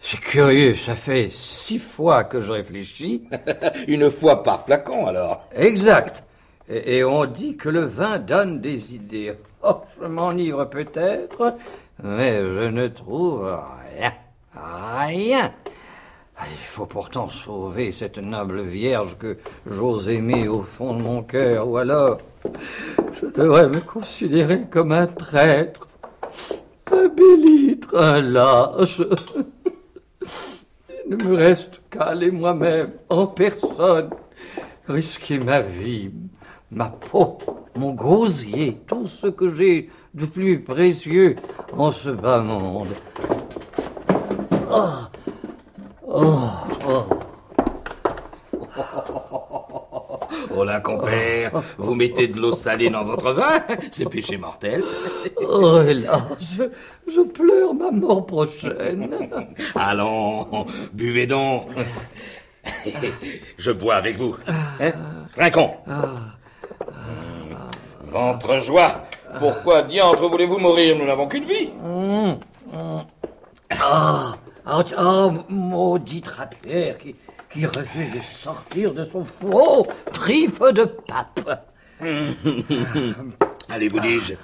c'est 0.00 0.15
curieux, 0.26 0.74
ça 0.74 0.96
fait 0.96 1.28
six 1.30 1.78
fois 1.78 2.24
que 2.24 2.40
je 2.40 2.52
réfléchis. 2.52 3.28
Une 3.88 4.10
fois 4.10 4.42
par 4.42 4.64
flacon, 4.64 5.06
alors. 5.06 5.46
Exact. 5.54 6.24
Et, 6.68 6.98
et 6.98 7.04
on 7.04 7.24
dit 7.26 7.56
que 7.56 7.68
le 7.68 7.84
vin 7.84 8.18
donne 8.18 8.60
des 8.60 8.94
idées. 8.94 9.34
Oh, 9.62 9.76
je 10.00 10.06
m'enivre 10.06 10.68
peut-être, 10.68 11.56
mais 12.02 12.40
je 12.40 12.68
ne 12.68 12.88
trouve 12.88 13.56
rien. 13.98 14.12
Rien. 14.54 15.52
Ah, 16.36 16.44
Il 16.50 16.66
faut 16.66 16.86
pourtant 16.86 17.30
sauver 17.30 17.92
cette 17.92 18.18
noble 18.18 18.62
vierge 18.62 19.16
que 19.18 19.38
j'ose 19.66 20.08
aimer 20.08 20.48
au 20.48 20.62
fond 20.62 20.94
de 20.94 21.02
mon 21.02 21.22
cœur, 21.22 21.68
ou 21.68 21.78
alors 21.78 22.18
je 23.14 23.26
devrais 23.26 23.68
me 23.68 23.80
considérer 23.80 24.62
comme 24.70 24.92
un 24.92 25.06
traître, 25.06 25.88
un 26.92 27.08
bélitre, 27.08 27.96
un 27.96 28.20
lâche. 28.20 29.00
Ne 31.08 31.16
me 31.16 31.36
reste 31.36 31.80
qu'à 31.90 32.04
aller 32.04 32.30
moi-même, 32.30 32.92
en 33.08 33.26
personne, 33.26 34.10
risquer 34.88 35.38
ma 35.38 35.60
vie, 35.60 36.10
ma 36.70 36.86
peau 36.86 37.38
mon 37.76 37.92
gosier, 37.92 38.78
tout 38.86 39.06
ce 39.06 39.26
que 39.26 39.54
j'ai 39.54 39.90
de 40.14 40.26
plus 40.26 40.60
précieux 40.62 41.36
en 41.76 41.92
ce 41.92 42.10
bas 42.10 42.40
monde. 42.40 42.88
Oh, 44.70 44.82
oh, 46.06 46.22
oh. 46.88 47.04
Oh 50.58 50.64
là, 50.64 50.80
compère, 50.80 51.62
vous 51.76 51.94
mettez 51.94 52.28
de 52.28 52.40
l'eau 52.40 52.52
salée 52.52 52.88
dans 52.88 53.04
votre 53.04 53.32
vin? 53.32 53.60
C'est 53.90 54.08
péché 54.08 54.38
mortel. 54.38 54.82
Oh, 55.48 55.80
hélas, 55.82 56.22
je, 56.40 56.62
je 57.10 57.20
pleure 57.22 57.74
ma 57.74 57.90
mort 57.90 58.26
prochaine. 58.26 59.28
Allons, 59.74 60.66
buvez 60.92 61.26
donc. 61.26 61.68
Je 63.58 63.70
bois 63.70 63.96
avec 63.96 64.16
vous. 64.16 64.36
Hein? 64.80 64.92
Trinquons. 65.34 65.74
Ventre 68.04 68.58
joie. 68.58 69.04
Pourquoi 69.38 69.82
diantre 69.82 70.28
voulez-vous 70.28 70.58
mourir? 70.58 70.96
Nous 70.96 71.06
n'avons 71.06 71.28
qu'une 71.28 71.44
vie. 71.44 71.70
Hum, 71.84 72.38
hum. 72.72 73.02
Ah, 73.80 74.36
ah, 74.64 74.82
ah, 74.96 75.30
maudite 75.48 76.28
rapière 76.28 76.96
qui, 76.98 77.14
qui 77.52 77.66
refuse 77.66 78.12
de 78.12 78.20
sortir 78.20 78.92
de 78.92 79.04
son 79.04 79.24
fourreau, 79.24 79.86
tripe 80.12 80.64
de 80.72 80.84
pape. 80.84 81.66
Allez, 83.68 83.88
vous 83.88 84.00
dis-je, 84.00 84.34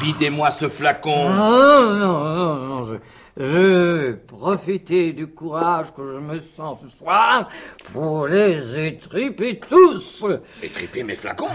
videz-moi 0.00 0.50
ce 0.50 0.68
flacon. 0.68 1.26
Ah, 1.28 1.80
non, 1.80 2.24
non, 2.24 2.54
non, 2.56 2.84
je, 2.84 2.94
je 3.36 4.12
profiter 4.12 5.12
du 5.12 5.28
courage 5.28 5.86
que 5.96 6.02
je 6.14 6.18
me 6.18 6.38
sens 6.38 6.78
ce 6.82 6.88
soir 6.88 7.48
pour 7.92 8.26
les 8.26 8.86
étriper 8.86 9.58
tous. 9.60 10.24
Étriper 10.62 11.02
mes 11.02 11.16
flacons? 11.16 11.48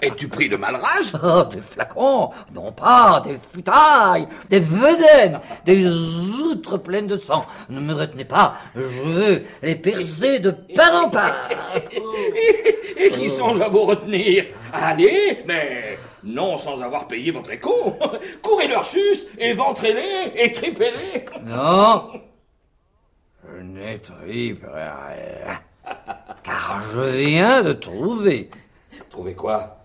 Es-tu 0.00 0.28
pris 0.28 0.48
de 0.48 0.56
mal 0.56 0.74
rage 0.74 1.12
Oh, 1.22 1.44
des 1.44 1.60
flacons, 1.60 2.30
non 2.52 2.72
pas 2.72 3.22
des 3.24 3.36
foutailles, 3.36 4.26
des 4.50 4.58
vedaines, 4.60 5.40
des 5.64 5.86
outres 5.86 6.78
pleines 6.78 7.06
de 7.06 7.16
sang. 7.16 7.46
Ne 7.68 7.80
me 7.80 7.94
retenez 7.94 8.24
pas, 8.24 8.54
je 8.74 8.80
veux 8.82 9.42
les 9.62 9.76
percer 9.76 10.40
de 10.40 10.50
part 10.74 11.04
en 11.04 11.10
part. 11.10 11.34
Et 12.96 13.10
qui 13.10 13.28
songe 13.28 13.60
à 13.60 13.68
vous 13.68 13.84
retenir? 13.84 14.46
Allez, 14.72 15.44
mais 15.46 15.98
non 16.24 16.56
sans 16.56 16.80
avoir 16.82 17.08
payé 17.08 17.30
votre 17.30 17.50
écho. 17.50 17.96
Courez 18.42 18.68
leur 18.68 18.84
sus, 18.84 19.26
éventrez-les, 19.38 20.32
et 20.36 20.52
tripez-les. 20.52 21.24
Non, 21.44 22.12
je 23.44 23.62
n'étriperai 23.62 24.88
rien, 24.88 25.60
car 26.42 26.82
je 26.94 27.00
viens 27.00 27.62
de 27.62 27.72
trouver. 27.72 28.50
Trouver 29.10 29.34
quoi? 29.34 29.78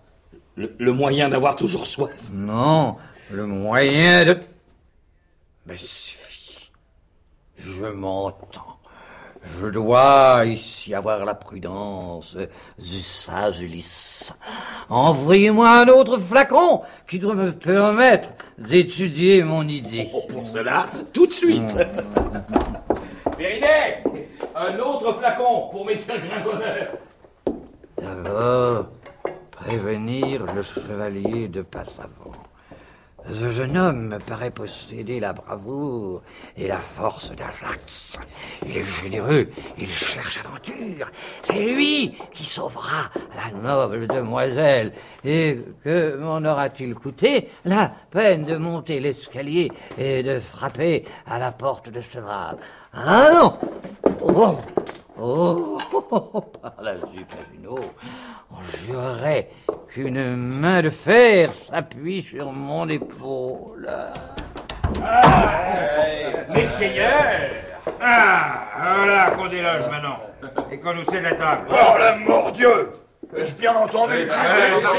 Le, 0.56 0.74
le 0.78 0.92
moyen 0.92 1.28
d'avoir 1.28 1.54
toujours 1.56 1.86
soif 1.86 2.10
Non, 2.32 2.96
le 3.30 3.46
moyen 3.46 4.24
de... 4.24 4.38
Mais 5.66 5.76
suffit. 5.76 6.70
Je 7.56 7.86
m'entends. 7.86 8.77
Je 9.56 9.66
dois 9.66 10.42
ici 10.44 10.94
avoir 10.94 11.24
la 11.24 11.34
prudence 11.34 12.36
du 12.78 13.00
sage 13.00 13.60
lys. 13.60 14.32
Envoyez-moi 14.88 15.68
un 15.68 15.88
autre 15.88 16.18
flacon 16.18 16.82
qui 17.08 17.18
doit 17.18 17.34
me 17.34 17.52
permettre 17.52 18.28
d'étudier 18.58 19.42
mon 19.42 19.66
idée. 19.66 20.08
Oh, 20.14 20.22
pour 20.28 20.46
cela, 20.46 20.86
tout 21.12 21.26
de 21.26 21.32
suite. 21.32 21.76
Périnée 23.36 24.02
Un 24.54 24.78
autre 24.78 25.14
flacon 25.14 25.68
pour 25.70 25.84
messieurs 25.84 26.14
Gringonneur. 26.18 26.88
D'abord, 27.96 28.86
prévenir 29.50 30.46
le 30.54 30.62
chevalier 30.62 31.48
de 31.48 31.62
Passavant. 31.62 32.32
Ce 33.30 33.50
jeune 33.50 33.76
homme 33.76 34.08
me 34.08 34.18
paraît 34.18 34.50
posséder 34.50 35.20
la 35.20 35.34
bravoure 35.34 36.22
et 36.56 36.66
la 36.66 36.78
force 36.78 37.30
d'Ajax. 37.32 38.18
Il 38.66 38.78
est 38.78 38.84
généreux, 38.84 39.48
il 39.76 39.88
cherche 39.88 40.38
aventure. 40.38 41.10
C'est 41.42 41.74
lui 41.74 42.14
qui 42.32 42.46
sauvera 42.46 43.10
la 43.36 43.58
noble 43.60 44.06
demoiselle. 44.06 44.92
Et 45.24 45.62
que 45.84 46.16
m'en 46.16 46.38
aura-t-il 46.38 46.94
coûté 46.94 47.50
la 47.66 47.92
peine 48.10 48.46
de 48.46 48.56
monter 48.56 48.98
l'escalier 48.98 49.70
et 49.98 50.22
de 50.22 50.38
frapper 50.38 51.04
à 51.26 51.38
la 51.38 51.52
porte 51.52 51.90
de 51.90 52.00
ce 52.00 52.18
brave 52.18 52.56
Ah 52.94 53.28
non 53.32 53.58
Oh 54.22 54.56
Oh, 55.20 55.78
par 56.62 56.74
la 56.80 56.94
on 58.50 58.86
jurerait 58.86 59.50
qu'une 59.88 60.36
main 60.36 60.80
de 60.82 60.90
fer 60.90 61.50
s'appuie 61.68 62.22
sur 62.22 62.52
mon 62.52 62.88
épaule. 62.88 63.90
Mes 66.54 66.64
seigneurs 66.64 67.50
Ah, 68.00 68.94
voilà 68.96 69.30
qu'on 69.32 69.48
déloge 69.48 69.90
maintenant. 69.90 70.18
Et 70.70 70.78
qu'on 70.78 70.94
nous 70.94 71.04
cède 71.04 71.24
la 71.24 71.34
table. 71.34 71.66
Par 71.68 71.98
la 71.98 72.16
mort 72.16 72.52
Dieu 72.52 72.92
Ai-je 73.36 73.54
bien 73.56 73.74
entendu 73.74 74.14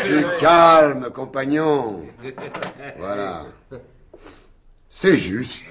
Du 0.03 0.25
calme, 0.38 1.10
compagnon. 1.12 2.01
Voilà. 2.97 3.45
C'est 5.01 5.15
juste. 5.15 5.65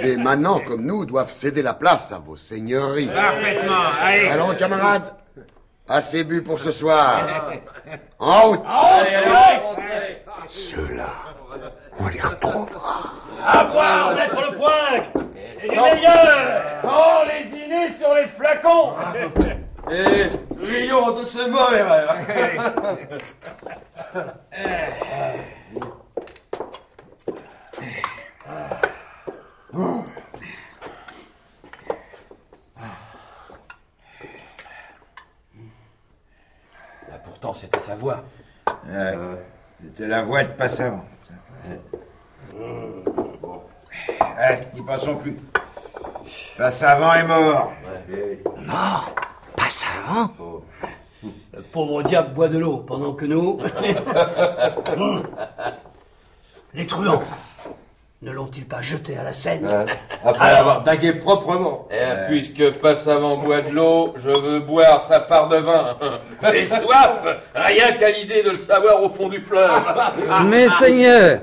Des 0.00 0.16
manants 0.16 0.60
comme 0.60 0.86
nous 0.86 1.04
doivent 1.04 1.30
céder 1.30 1.60
la 1.60 1.74
place 1.74 2.12
à 2.12 2.18
vos 2.18 2.38
seigneuries. 2.38 3.08
Parfaitement, 3.08 3.90
allez. 4.00 4.26
Allons, 4.26 4.54
camarades. 4.54 5.12
Assez 5.86 6.24
bu 6.24 6.42
pour 6.42 6.58
ce 6.58 6.72
soir. 6.72 7.26
En 8.18 8.40
route. 8.48 8.60
Ceux-là, 10.48 11.12
on 12.00 12.08
les 12.08 12.22
retrouvera. 12.22 13.12
À 13.46 13.64
boire, 13.64 14.14
maître 14.14 14.40
le 14.50 14.56
poing 14.56 15.26
Et 15.60 15.66
Sans- 15.66 15.94
meilleur 15.94 16.62
Sans 16.80 17.24
lésiner 17.26 17.90
sur 18.00 18.14
les 18.14 18.28
flacons 18.28 18.94
Et 19.90 20.30
rions 20.64 21.10
de 21.20 21.24
ce 21.26 21.48
mot, 21.50 21.58
Là, 29.74 30.04
pourtant, 37.22 37.52
c'était 37.52 37.80
sa 37.80 37.96
voix. 37.96 38.24
C'était 39.82 40.06
la 40.06 40.22
voix 40.22 40.44
de 40.44 40.52
Passavant. 40.52 41.04
Allez, 44.20 44.60
n'y 44.74 44.82
passons 44.84 45.16
plus. 45.16 45.36
Passavant 46.56 47.12
est 47.14 47.26
mort. 47.26 47.72
Mort? 48.58 49.10
Passavant 49.56 50.30
Le 51.52 51.62
pauvre 51.62 52.02
diable 52.04 52.32
boit 52.32 52.48
de 52.48 52.58
l'eau 52.58 52.78
pendant 52.78 53.12
que 53.12 53.26
nous... 53.26 53.60
Hum. 54.96 55.28
Les 56.74 56.86
truands 56.86 57.22
ne 58.20 58.32
l'ont-ils 58.32 58.66
pas 58.66 58.82
jeté 58.82 59.16
à 59.16 59.22
la 59.22 59.32
Seine 59.32 59.66
Après 60.24 60.48
Alors, 60.48 60.60
avoir 60.60 60.82
dagué 60.82 61.12
proprement. 61.12 61.88
Eh, 61.90 62.26
puisque 62.28 62.72
Passavant 62.80 63.36
boit 63.36 63.60
de 63.60 63.70
l'eau, 63.70 64.12
je 64.16 64.30
veux 64.30 64.58
boire 64.60 65.00
sa 65.00 65.20
part 65.20 65.48
de 65.48 65.58
vin. 65.58 65.96
J'ai 66.52 66.66
soif, 66.66 67.24
rien 67.54 67.92
qu'à 67.92 68.10
l'idée 68.10 68.42
de 68.42 68.50
le 68.50 68.56
savoir 68.56 69.02
au 69.02 69.08
fond 69.08 69.28
du 69.28 69.40
fleuve. 69.40 69.70
Mes 70.46 70.68
seigneurs, 70.68 71.40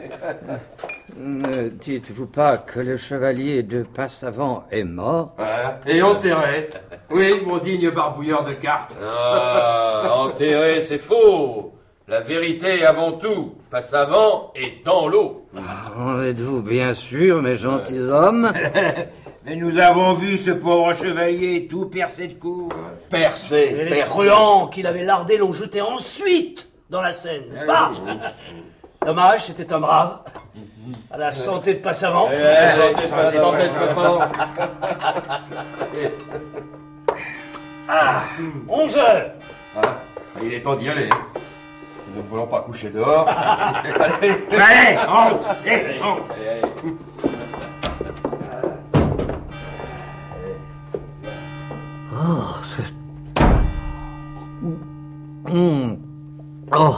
ne 1.17 1.69
dites-vous 1.69 2.27
pas 2.27 2.57
que 2.57 2.81
le 2.81 2.97
chevalier 2.97 3.63
de 3.63 3.83
Passavant 3.83 4.65
est 4.69 4.83
mort? 4.83 5.35
Et 5.87 6.01
enterré. 6.01 6.69
Oui, 7.09 7.41
mon 7.45 7.57
digne 7.57 7.89
barbouilleur 7.89 8.43
de 8.43 8.51
cartes. 8.53 8.97
Ah, 9.01 10.11
enterré, 10.13 10.81
c'est 10.81 10.97
faux. 10.99 11.74
La 12.07 12.19
vérité 12.19 12.85
avant 12.85 13.13
tout. 13.13 13.55
Passavant 13.71 14.51
est 14.53 14.85
dans 14.85 15.07
l'eau. 15.07 15.47
En 15.97 16.21
êtes-vous 16.21 16.61
bien 16.61 16.93
sûr, 16.93 17.41
mes 17.41 17.55
gentilshommes 17.55 18.53
Mais 19.45 19.55
nous 19.55 19.79
avons 19.79 20.13
vu 20.13 20.37
ce 20.37 20.51
pauvre 20.51 20.93
chevalier 20.93 21.67
tout 21.67 21.87
percé 21.87 22.27
de 22.27 22.33
coups. 22.33 22.75
Percé, 23.09 23.75
et 23.79 23.85
les 23.85 24.03
truands 24.03 24.67
qu'il 24.67 24.85
avait 24.85 25.03
lardés 25.03 25.37
l'ont 25.37 25.53
jeté 25.53 25.81
ensuite 25.81 26.71
dans 26.91 27.01
la 27.01 27.11
Seine, 27.11 27.43
n'est-ce 27.51 27.65
pas 27.65 27.91
Dommage, 29.03 29.45
c'était 29.45 29.71
un 29.73 29.79
brave. 29.79 30.19
À 31.09 31.17
la 31.17 31.31
santé 31.31 31.75
de 31.75 31.79
Passavant. 31.79 32.29
Eh, 32.31 32.79
santé 32.79 33.03
de 33.03 33.09
Passavant. 33.09 33.51
Santé 33.51 33.63
de 33.67 33.73
Passavant. 33.79 34.19
Ah, 37.87 38.23
11 38.67 38.97
heures. 38.97 39.31
Ah, 39.77 39.81
il 40.41 40.55
est 40.55 40.61
temps 40.63 40.75
d'y 40.75 40.89
aller. 40.89 41.07
Nous 42.15 42.23
ne 42.23 42.27
voulons 42.29 42.47
pas 42.47 42.61
coucher 42.61 42.89
dehors. 42.89 43.27
Allez, 43.29 44.97
route. 45.05 45.45
Eh, 45.65 46.01
en 46.01 46.15
route. 46.15 46.95
Oh, 52.13 52.55
c'est... 52.63 52.93
Hmm. 55.53 55.95
Oh, 56.75 56.95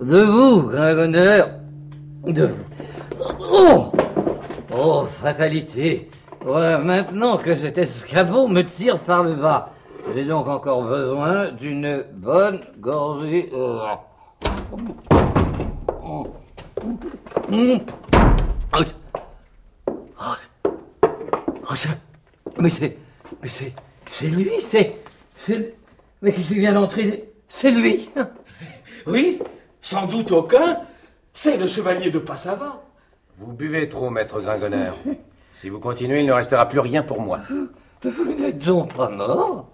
De 0.00 0.22
vous, 0.22 0.68
Gringoneur. 0.68 1.48
De 2.26 2.46
vous. 2.46 2.64
Oh 3.40 3.92
Oh, 4.76 5.04
fatalité 5.04 6.10
Voilà, 6.44 6.78
maintenant 6.78 7.36
que 7.36 7.56
cet 7.56 7.78
escabeau 7.78 8.48
me 8.48 8.62
tire 8.62 8.98
par 9.00 9.22
le 9.22 9.34
bas, 9.34 9.70
j'ai 10.14 10.24
donc 10.24 10.48
encore 10.48 10.82
besoin 10.82 11.52
d'une 11.52 12.04
bonne 12.14 12.60
gorgée. 12.80 13.48
oh. 13.54 13.80
Mais 22.58 22.70
c'est. 22.70 22.96
Mais 23.42 23.48
c'est. 23.48 23.72
C'est 24.10 24.26
lui, 24.26 24.50
c'est. 24.60 24.96
C'est. 25.36 25.74
Mais 26.22 26.32
qui 26.32 26.54
vient 26.54 26.72
d'entrer. 26.72 27.32
C'est 27.48 27.70
lui 27.70 28.10
Oui, 29.06 29.40
sans 29.80 30.06
doute 30.06 30.32
aucun. 30.32 30.80
C'est 31.32 31.56
le 31.56 31.66
chevalier 31.66 32.10
de 32.10 32.18
Passavant. 32.18 32.82
Vous 33.38 33.52
buvez 33.52 33.88
trop, 33.88 34.08
maître 34.10 34.40
Gringonner. 34.40 34.92
Si 35.54 35.68
vous 35.68 35.78
continuez, 35.80 36.20
il 36.20 36.26
ne 36.26 36.32
restera 36.32 36.66
plus 36.68 36.80
rien 36.80 37.02
pour 37.02 37.20
moi. 37.20 37.40
Vous 38.02 38.34
n'êtes 38.34 38.58
donc 38.58 38.94
pas 38.94 39.08
mort? 39.10 39.68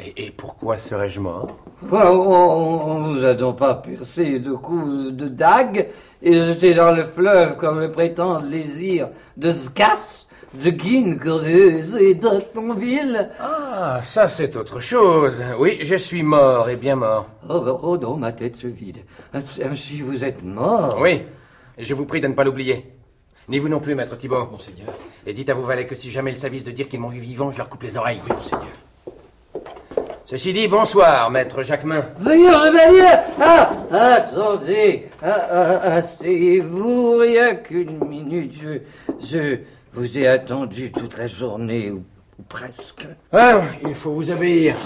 Et, 0.00 0.26
et 0.26 0.30
pourquoi 0.30 0.78
serais-je 0.78 1.20
mort 1.20 1.56
on, 1.90 3.02
vous 3.02 3.24
a 3.24 3.34
donc 3.34 3.58
pas 3.58 3.74
percé 3.74 4.38
de 4.40 4.52
coups 4.52 5.12
de 5.12 5.28
dague 5.28 5.88
et 6.22 6.32
jeté 6.32 6.74
dans 6.74 6.92
le 6.92 7.04
fleuve 7.04 7.56
comme 7.56 7.80
le 7.80 7.90
prétendent 7.90 8.50
les 8.50 8.84
ires 8.84 9.10
de 9.36 9.50
Scass, 9.50 10.26
de 10.54 10.70
Guine, 10.70 11.18
Cordeuse 11.18 11.96
et 11.96 12.14
d'Octonville 12.14 13.30
Ah, 13.40 14.00
ça 14.02 14.28
c'est 14.28 14.56
autre 14.56 14.80
chose. 14.80 15.42
Oui, 15.58 15.78
je 15.82 15.96
suis 15.96 16.22
mort 16.22 16.68
et 16.68 16.76
bien 16.76 16.96
mort. 16.96 17.26
Oh, 17.48 17.60
bah, 17.60 17.78
oh 17.82 17.96
non, 17.96 18.16
ma 18.16 18.32
tête 18.32 18.56
se 18.56 18.66
vide. 18.66 18.98
Si 19.74 20.00
vous 20.00 20.24
êtes 20.24 20.42
mort. 20.42 20.98
Oui, 21.00 21.22
et 21.76 21.84
je 21.84 21.94
vous 21.94 22.06
prie 22.06 22.20
de 22.20 22.26
ne 22.26 22.34
pas 22.34 22.44
l'oublier. 22.44 22.92
Ni 23.48 23.58
vous 23.58 23.68
non 23.68 23.80
plus, 23.80 23.94
maître 23.94 24.16
Thibault. 24.16 24.46
Monseigneur. 24.50 24.88
Et 25.26 25.32
dites 25.32 25.48
à 25.48 25.54
vos 25.54 25.62
valets 25.62 25.86
que 25.86 25.94
si 25.94 26.10
jamais 26.10 26.32
ils 26.32 26.36
s'avisent 26.36 26.64
de 26.64 26.70
dire 26.70 26.88
qu'ils 26.88 27.00
m'ont 27.00 27.08
vu 27.08 27.20
vivant, 27.20 27.50
je 27.50 27.58
leur 27.58 27.68
coupe 27.68 27.84
les 27.84 27.96
oreilles. 27.96 28.20
Oui, 28.28 28.36
monseigneur. 28.36 28.66
Ceci 30.30 30.52
dit, 30.52 30.68
bonsoir, 30.68 31.30
maître 31.30 31.62
Jacquemin. 31.62 32.04
Seigneur 32.14 32.60
chevalier 32.62 33.14
Ah 33.40 33.70
Attendez 33.90 35.08
Ah, 35.22 35.48
ah, 35.50 35.80
Asseyez-vous, 35.94 37.16
rien 37.16 37.54
qu'une 37.54 38.04
minute. 38.06 38.52
Je, 38.62 38.78
je 39.26 39.60
vous 39.94 40.18
ai 40.18 40.26
attendu 40.26 40.92
toute 40.92 41.16
la 41.16 41.28
journée, 41.28 41.90
ou, 41.92 42.04
ou 42.38 42.42
presque. 42.46 43.08
Ah, 43.32 43.62
il 43.82 43.94
faut 43.94 44.12
vous 44.12 44.30
obéir. 44.30 44.76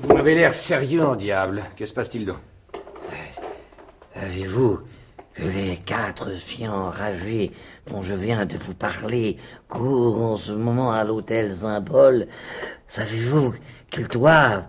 Vous 0.00 0.12
m'avez 0.12 0.34
l'air 0.34 0.52
sérieux 0.52 1.04
en 1.04 1.14
diable. 1.14 1.62
Que 1.76 1.86
se 1.86 1.92
passe-t-il 1.92 2.26
donc? 2.26 2.38
Avez-vous 4.16 4.80
que 5.34 5.42
les 5.42 5.76
quatre 5.86 6.36
chiens 6.36 6.72
enragés 6.72 7.52
dont 7.88 8.02
je 8.02 8.14
viens 8.14 8.44
de 8.44 8.56
vous 8.56 8.74
parler 8.74 9.36
courent 9.68 10.32
en 10.32 10.36
ce 10.36 10.50
moment 10.52 10.92
à 10.92 11.04
l'hôtel 11.04 11.56
Symbole 11.56 12.26
Savez-vous 12.94 13.54
qu'ils 13.90 14.06
doivent, 14.06 14.66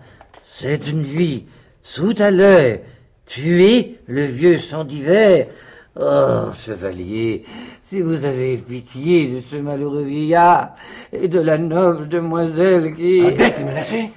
cette 0.50 0.92
nuit, 0.92 1.46
tout 1.94 2.14
à 2.18 2.32
l'heure, 2.32 2.80
tuer 3.24 4.00
le 4.08 4.24
vieux 4.24 4.58
sang 4.58 4.82
d'hiver? 4.82 5.46
Oh, 5.94 6.52
chevalier, 6.52 7.44
si 7.84 8.00
vous 8.00 8.24
avez 8.24 8.56
pitié 8.56 9.28
de 9.28 9.38
ce 9.38 9.54
malheureux 9.54 10.02
vieillard 10.02 10.74
et 11.12 11.28
de 11.28 11.38
la 11.38 11.56
noble 11.56 12.08
demoiselle 12.08 12.96
qui... 12.96 13.22
Odette 13.22 13.60
est 13.60 13.64
menacée 13.64 14.10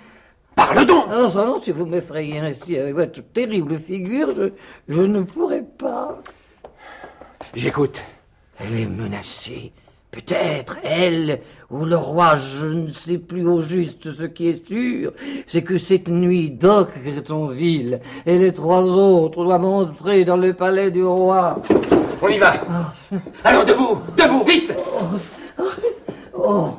Parle 0.56 0.88
donc 0.88 1.08
Non, 1.08 1.30
ça 1.30 1.46
non, 1.46 1.62
si 1.62 1.70
vous 1.70 1.86
m'effrayez 1.86 2.40
ainsi 2.40 2.78
avec 2.78 2.96
votre 2.96 3.22
terrible 3.32 3.78
figure, 3.78 4.34
je, 4.36 4.50
je 4.92 5.02
ne 5.04 5.22
pourrais 5.22 5.66
pas. 5.78 6.20
J'écoute. 7.54 8.04
Elle 8.60 8.76
est 8.76 8.88
menacée. 8.88 9.72
Peut-être, 10.12 10.78
elle 10.84 11.42
ou 11.70 11.86
le 11.86 11.96
roi, 11.96 12.36
je 12.36 12.66
ne 12.66 12.90
sais 12.90 13.20
plus 13.20 13.46
au 13.48 13.62
juste 13.62 14.12
ce 14.14 14.24
qui 14.24 14.48
est 14.48 14.68
sûr, 14.68 15.14
c'est 15.46 15.62
que 15.62 15.78
cette 15.78 16.08
nuit, 16.08 16.50
Doc 16.50 16.90
Cretonville 17.04 18.00
et 18.26 18.40
les 18.40 18.52
trois 18.52 18.82
autres 18.82 19.44
doivent 19.44 19.66
entrer 19.66 20.26
dans 20.26 20.38
le 20.38 20.54
palais 20.54 20.90
du 20.90 21.04
roi. 21.04 21.62
On 22.22 22.28
y 22.28 22.40
va. 22.40 22.54
Allons, 23.44 23.64
debout 23.64 24.00
Debout, 24.18 24.44
vite 24.46 24.76
Oh, 26.34 26.70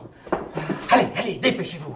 Allez, 0.90 1.06
allez, 1.16 1.34
dépêchez-vous. 1.40 1.94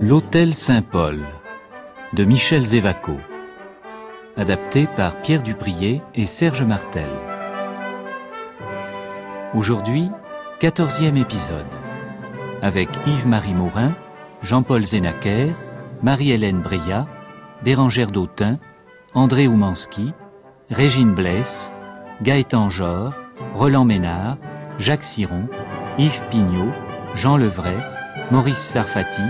L'Hôtel 0.00 0.54
Saint-Paul 0.54 1.20
de 2.14 2.24
Michel 2.24 2.66
Zévaco. 2.66 3.16
Adapté 4.36 4.86
par 4.86 5.16
Pierre 5.22 5.42
Duprier 5.42 6.02
et 6.14 6.26
Serge 6.26 6.62
Martel. 6.62 7.08
Aujourd'hui, 9.54 10.10
quatorzième 10.60 11.16
épisode. 11.16 11.64
Avec 12.60 12.90
Yves-Marie 13.06 13.54
Morin, 13.54 13.92
Jean-Paul 14.42 14.84
Zénaquer, 14.84 15.52
Marie-Hélène 16.02 16.60
Breillat, 16.60 17.06
Bérangère 17.64 18.10
Dautin, 18.10 18.58
André 19.14 19.46
Oumanski, 19.46 20.12
Régine 20.70 21.14
Blesse, 21.14 21.72
Gaëtan 22.22 22.68
Jor, 22.68 23.14
Roland 23.54 23.86
Ménard, 23.86 24.36
Jacques 24.78 25.02
Siron, 25.02 25.48
Yves 25.98 26.22
Pignot, 26.28 26.72
Jean 27.14 27.38
Levray, 27.38 27.76
Maurice 28.30 28.58
Sarfati, 28.62 29.22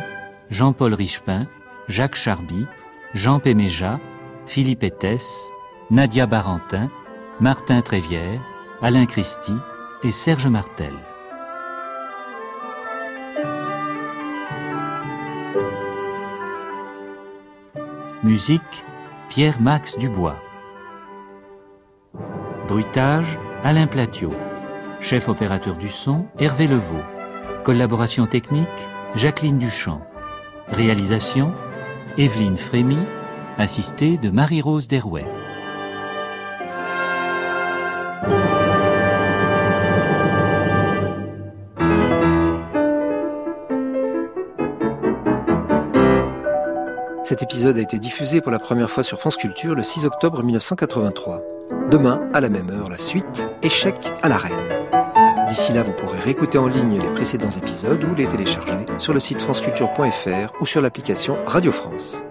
Jean-Paul 0.50 0.94
Richepin, 0.94 1.46
Jacques 1.92 2.16
Charby, 2.16 2.66
Jean 3.12 3.38
Péméja, 3.38 4.00
Philippe 4.46 4.82
Etès, 4.82 5.52
Nadia 5.90 6.24
Barentin, 6.24 6.88
Martin 7.38 7.82
Trévière, 7.82 8.40
Alain 8.80 9.04
Christie 9.04 9.58
et 10.02 10.10
Serge 10.10 10.46
Martel. 10.46 10.94
Musique 18.22 18.84
Pierre-Max 19.28 19.98
Dubois. 19.98 20.36
Bruitage 22.68 23.38
Alain 23.64 23.86
Platiot. 23.86 24.32
Chef 25.02 25.28
opérateur 25.28 25.76
du 25.76 25.88
son 25.88 26.24
Hervé 26.38 26.68
Levaux. 26.68 27.04
Collaboration 27.64 28.26
technique 28.26 28.66
Jacqueline 29.14 29.58
Duchamp. 29.58 30.00
Réalisation 30.68 31.52
Evelyne 32.18 32.58
Frémy, 32.58 32.98
assistée 33.56 34.18
de 34.18 34.28
Marie-Rose 34.28 34.86
Derouet. 34.86 35.24
Cet 47.24 47.42
épisode 47.42 47.78
a 47.78 47.80
été 47.80 47.98
diffusé 47.98 48.42
pour 48.42 48.52
la 48.52 48.58
première 48.58 48.90
fois 48.90 49.02
sur 49.02 49.18
France 49.18 49.38
Culture 49.38 49.74
le 49.74 49.82
6 49.82 50.04
octobre 50.04 50.42
1983. 50.42 51.40
Demain, 51.90 52.20
à 52.34 52.42
la 52.42 52.50
même 52.50 52.68
heure, 52.68 52.90
la 52.90 52.98
suite 52.98 53.46
Échec 53.62 54.12
à 54.22 54.28
la 54.28 54.36
reine. 54.36 54.81
D'ici 55.52 55.74
là, 55.74 55.82
vous 55.82 55.92
pourrez 55.92 56.18
réécouter 56.18 56.56
en 56.56 56.66
ligne 56.66 56.98
les 56.98 57.10
précédents 57.10 57.50
épisodes 57.50 58.02
ou 58.04 58.14
les 58.14 58.26
télécharger 58.26 58.86
sur 58.96 59.12
le 59.12 59.20
site 59.20 59.42
franceculture.fr 59.42 60.54
ou 60.62 60.64
sur 60.64 60.80
l'application 60.80 61.36
Radio 61.44 61.72
France. 61.72 62.22